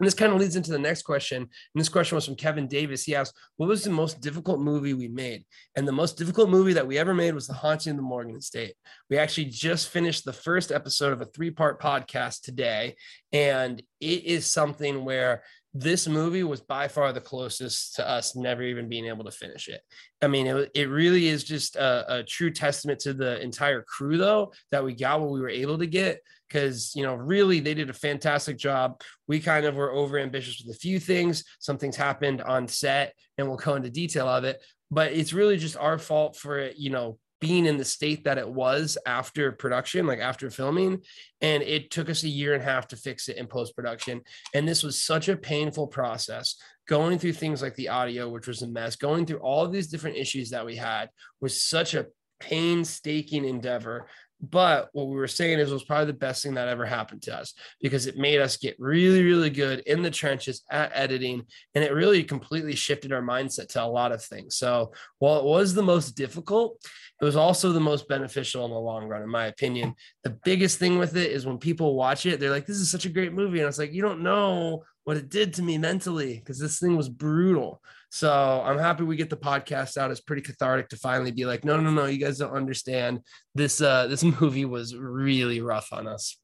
And 0.00 0.06
this 0.06 0.14
kind 0.14 0.32
of 0.32 0.40
leads 0.40 0.56
into 0.56 0.72
the 0.72 0.78
next 0.78 1.02
question. 1.02 1.42
And 1.42 1.48
this 1.74 1.90
question 1.90 2.16
was 2.16 2.24
from 2.24 2.34
Kevin 2.34 2.66
Davis. 2.66 3.04
He 3.04 3.14
asked, 3.14 3.36
What 3.58 3.68
was 3.68 3.84
the 3.84 3.90
most 3.90 4.20
difficult 4.20 4.58
movie 4.58 4.94
we 4.94 5.08
made? 5.08 5.44
And 5.76 5.86
the 5.86 5.92
most 5.92 6.16
difficult 6.16 6.48
movie 6.48 6.72
that 6.72 6.86
we 6.86 6.98
ever 6.98 7.12
made 7.12 7.34
was 7.34 7.46
The 7.46 7.52
Haunting 7.52 7.90
of 7.90 7.96
the 7.96 8.02
Morgan 8.02 8.36
Estate. 8.36 8.74
We 9.10 9.18
actually 9.18 9.46
just 9.46 9.90
finished 9.90 10.24
the 10.24 10.32
first 10.32 10.72
episode 10.72 11.12
of 11.12 11.20
a 11.20 11.26
three 11.26 11.50
part 11.50 11.80
podcast 11.80 12.40
today. 12.40 12.96
And 13.32 13.82
it 14.00 14.24
is 14.24 14.46
something 14.46 15.04
where 15.04 15.42
this 15.72 16.08
movie 16.08 16.42
was 16.42 16.60
by 16.60 16.88
far 16.88 17.12
the 17.12 17.20
closest 17.20 17.94
to 17.96 18.08
us 18.08 18.34
never 18.34 18.62
even 18.62 18.88
being 18.88 19.06
able 19.06 19.24
to 19.24 19.30
finish 19.30 19.68
it. 19.68 19.82
I 20.20 20.26
mean, 20.26 20.46
it, 20.46 20.70
it 20.74 20.88
really 20.88 21.28
is 21.28 21.44
just 21.44 21.76
a, 21.76 22.20
a 22.20 22.22
true 22.24 22.50
testament 22.50 23.00
to 23.00 23.12
the 23.12 23.40
entire 23.40 23.82
crew, 23.82 24.16
though, 24.16 24.52
that 24.72 24.84
we 24.84 24.94
got 24.94 25.20
what 25.20 25.30
we 25.30 25.40
were 25.40 25.48
able 25.48 25.78
to 25.78 25.86
get. 25.86 26.22
Because, 26.50 26.92
you 26.96 27.04
know, 27.04 27.14
really, 27.14 27.60
they 27.60 27.74
did 27.74 27.90
a 27.90 27.94
fantastic 27.94 28.58
job. 28.58 29.00
We 29.28 29.38
kind 29.38 29.66
of 29.66 29.76
were 29.76 29.92
over 29.92 30.18
ambitious 30.18 30.60
with 30.60 30.74
a 30.74 30.78
few 30.78 30.98
things. 30.98 31.44
Some 31.60 31.78
things 31.78 31.94
happened 31.94 32.42
on 32.42 32.66
set, 32.66 33.14
and 33.38 33.46
we'll 33.46 33.56
go 33.56 33.76
into 33.76 33.90
detail 33.90 34.28
of 34.28 34.42
it. 34.42 34.60
But 34.90 35.12
it's 35.12 35.32
really 35.32 35.56
just 35.56 35.76
our 35.76 35.98
fault 35.98 36.36
for, 36.36 36.58
it, 36.58 36.76
you 36.76 36.90
know, 36.90 37.18
being 37.40 37.66
in 37.66 37.78
the 37.78 37.84
state 37.84 38.24
that 38.24 38.36
it 38.36 38.48
was 38.48 38.98
after 39.06 39.52
production, 39.52 40.06
like 40.06 40.18
after 40.18 40.50
filming. 40.50 41.00
And 41.40 41.62
it 41.62 41.90
took 41.90 42.10
us 42.10 42.22
a 42.22 42.28
year 42.28 42.52
and 42.54 42.62
a 42.62 42.66
half 42.66 42.88
to 42.88 42.96
fix 42.96 43.28
it 43.28 43.36
in 43.36 43.46
post 43.46 43.74
production. 43.74 44.20
And 44.54 44.68
this 44.68 44.82
was 44.82 45.00
such 45.00 45.28
a 45.28 45.36
painful 45.36 45.86
process 45.86 46.56
going 46.86 47.18
through 47.18 47.32
things 47.32 47.62
like 47.62 47.76
the 47.76 47.88
audio, 47.88 48.28
which 48.28 48.46
was 48.46 48.62
a 48.62 48.66
mess, 48.66 48.96
going 48.96 49.24
through 49.24 49.38
all 49.38 49.64
of 49.64 49.72
these 49.72 49.86
different 49.86 50.16
issues 50.16 50.50
that 50.50 50.66
we 50.66 50.76
had 50.76 51.08
was 51.40 51.62
such 51.62 51.94
a 51.94 52.06
painstaking 52.40 53.44
endeavor 53.44 54.06
but 54.42 54.88
what 54.92 55.08
we 55.08 55.16
were 55.16 55.28
saying 55.28 55.58
is 55.58 55.70
it 55.70 55.74
was 55.74 55.84
probably 55.84 56.06
the 56.06 56.12
best 56.14 56.42
thing 56.42 56.54
that 56.54 56.68
ever 56.68 56.86
happened 56.86 57.22
to 57.22 57.36
us 57.36 57.52
because 57.80 58.06
it 58.06 58.16
made 58.16 58.40
us 58.40 58.56
get 58.56 58.76
really, 58.78 59.22
really 59.22 59.50
good 59.50 59.80
in 59.80 60.02
the 60.02 60.10
trenches 60.10 60.62
at 60.70 60.90
editing. 60.94 61.42
And 61.74 61.84
it 61.84 61.92
really 61.92 62.24
completely 62.24 62.74
shifted 62.74 63.12
our 63.12 63.22
mindset 63.22 63.68
to 63.70 63.82
a 63.82 63.86
lot 63.86 64.12
of 64.12 64.24
things. 64.24 64.56
So 64.56 64.92
while 65.18 65.38
it 65.38 65.44
was 65.44 65.74
the 65.74 65.82
most 65.82 66.12
difficult, 66.12 66.78
it 67.20 67.24
was 67.24 67.36
also 67.36 67.72
the 67.72 67.80
most 67.80 68.08
beneficial 68.08 68.64
in 68.64 68.70
the 68.70 68.78
long 68.78 69.04
run, 69.06 69.22
in 69.22 69.28
my 69.28 69.46
opinion. 69.46 69.94
The 70.24 70.38
biggest 70.44 70.78
thing 70.78 70.98
with 70.98 71.16
it 71.16 71.30
is 71.30 71.44
when 71.44 71.58
people 71.58 71.94
watch 71.94 72.24
it, 72.24 72.40
they're 72.40 72.50
like, 72.50 72.66
this 72.66 72.78
is 72.78 72.90
such 72.90 73.04
a 73.04 73.10
great 73.10 73.34
movie. 73.34 73.58
And 73.58 73.68
it's 73.68 73.78
like, 73.78 73.92
you 73.92 74.00
don't 74.00 74.22
know 74.22 74.84
what 75.04 75.16
it 75.16 75.28
did 75.28 75.54
to 75.54 75.62
me 75.62 75.78
mentally 75.78 76.34
because 76.34 76.58
this 76.58 76.78
thing 76.78 76.96
was 76.96 77.08
brutal. 77.08 77.82
So 78.10 78.30
I'm 78.64 78.78
happy 78.78 79.04
we 79.04 79.16
get 79.16 79.30
the 79.30 79.36
podcast 79.36 79.96
out. 79.96 80.10
It's 80.10 80.20
pretty 80.20 80.42
cathartic 80.42 80.88
to 80.90 80.96
finally 80.96 81.30
be 81.30 81.46
like, 81.46 81.64
no, 81.64 81.80
no, 81.80 81.90
no, 81.90 82.06
you 82.06 82.18
guys 82.18 82.38
don't 82.38 82.52
understand. 82.52 83.20
This 83.54 83.80
uh 83.80 84.06
this 84.06 84.22
movie 84.40 84.64
was 84.64 84.96
really 84.96 85.60
rough 85.60 85.92
on 85.92 86.06
us. 86.06 86.36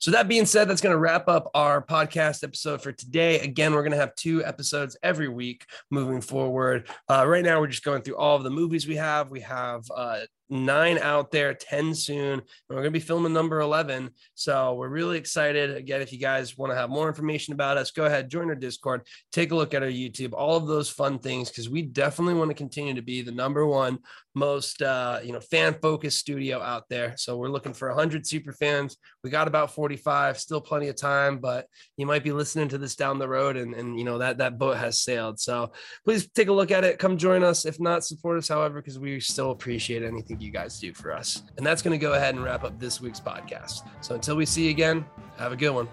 So, 0.00 0.10
that 0.10 0.28
being 0.28 0.46
said, 0.46 0.68
that's 0.68 0.80
going 0.80 0.92
to 0.92 0.98
wrap 0.98 1.28
up 1.28 1.50
our 1.54 1.82
podcast 1.82 2.44
episode 2.44 2.82
for 2.82 2.92
today. 2.92 3.40
Again, 3.40 3.72
we're 3.72 3.82
going 3.82 3.92
to 3.92 3.98
have 3.98 4.14
two 4.14 4.44
episodes 4.44 4.96
every 5.02 5.28
week 5.28 5.64
moving 5.90 6.20
forward. 6.20 6.88
Uh, 7.08 7.24
right 7.26 7.44
now, 7.44 7.60
we're 7.60 7.66
just 7.68 7.84
going 7.84 8.02
through 8.02 8.16
all 8.16 8.36
of 8.36 8.44
the 8.44 8.50
movies 8.50 8.86
we 8.86 8.96
have. 8.96 9.30
We 9.30 9.40
have 9.40 9.84
uh, 9.94 10.20
nine 10.48 10.98
out 10.98 11.30
there, 11.30 11.54
10 11.54 11.94
soon. 11.94 12.32
And 12.32 12.42
we're 12.68 12.76
going 12.76 12.86
to 12.86 12.90
be 12.90 13.00
filming 13.00 13.32
number 13.32 13.60
11. 13.60 14.10
So 14.34 14.74
we're 14.74 14.88
really 14.88 15.18
excited. 15.18 15.76
Again, 15.76 16.00
if 16.00 16.12
you 16.12 16.18
guys 16.18 16.56
want 16.56 16.72
to 16.72 16.76
have 16.76 16.90
more 16.90 17.08
information 17.08 17.54
about 17.54 17.76
us, 17.76 17.90
go 17.90 18.04
ahead, 18.04 18.30
join 18.30 18.48
our 18.48 18.54
Discord, 18.54 19.06
take 19.32 19.50
a 19.50 19.56
look 19.56 19.74
at 19.74 19.82
our 19.82 19.88
YouTube, 19.88 20.32
all 20.32 20.56
of 20.56 20.66
those 20.66 20.88
fun 20.88 21.18
things, 21.18 21.48
because 21.48 21.68
we 21.68 21.82
definitely 21.82 22.34
want 22.34 22.50
to 22.50 22.54
continue 22.54 22.94
to 22.94 23.02
be 23.02 23.22
the 23.22 23.32
number 23.32 23.66
one 23.66 23.98
most, 24.34 24.82
uh, 24.82 25.18
you 25.24 25.32
know, 25.32 25.40
fan 25.40 25.74
focused 25.80 26.18
studio 26.18 26.60
out 26.60 26.84
there. 26.90 27.14
So 27.16 27.38
we're 27.38 27.48
looking 27.48 27.72
for 27.72 27.88
100 27.88 28.26
super 28.26 28.52
fans. 28.52 28.98
We 29.24 29.30
got 29.30 29.48
about 29.48 29.74
45, 29.74 30.38
still 30.38 30.60
plenty 30.60 30.88
of 30.88 30.96
time, 30.96 31.38
but 31.38 31.66
you 31.96 32.04
might 32.04 32.22
be 32.22 32.32
listening 32.32 32.68
to 32.68 32.78
this 32.78 32.96
down 32.96 33.18
the 33.18 33.28
road 33.28 33.56
and, 33.56 33.74
and 33.74 33.98
you 33.98 34.04
know, 34.04 34.18
that, 34.18 34.38
that 34.38 34.58
boat 34.58 34.76
has 34.76 35.00
sailed. 35.00 35.40
So 35.40 35.72
please 36.04 36.28
take 36.30 36.48
a 36.48 36.52
look 36.52 36.70
at 36.70 36.84
it. 36.84 36.98
Come 36.98 37.16
join 37.16 37.42
us. 37.42 37.64
If 37.64 37.80
not, 37.80 38.04
support 38.04 38.36
us, 38.36 38.48
however, 38.48 38.80
because 38.80 38.98
we 38.98 39.20
still 39.20 39.52
appreciate 39.52 40.02
anything 40.02 40.35
you 40.40 40.50
guys 40.50 40.78
do 40.78 40.92
for 40.92 41.12
us. 41.12 41.42
And 41.56 41.66
that's 41.66 41.82
going 41.82 41.98
to 41.98 42.02
go 42.02 42.14
ahead 42.14 42.34
and 42.34 42.44
wrap 42.44 42.64
up 42.64 42.78
this 42.78 43.00
week's 43.00 43.20
podcast. 43.20 43.86
So 44.00 44.14
until 44.14 44.36
we 44.36 44.46
see 44.46 44.64
you 44.64 44.70
again, 44.70 45.04
have 45.38 45.52
a 45.52 45.56
good 45.56 45.70
one. 45.70 45.88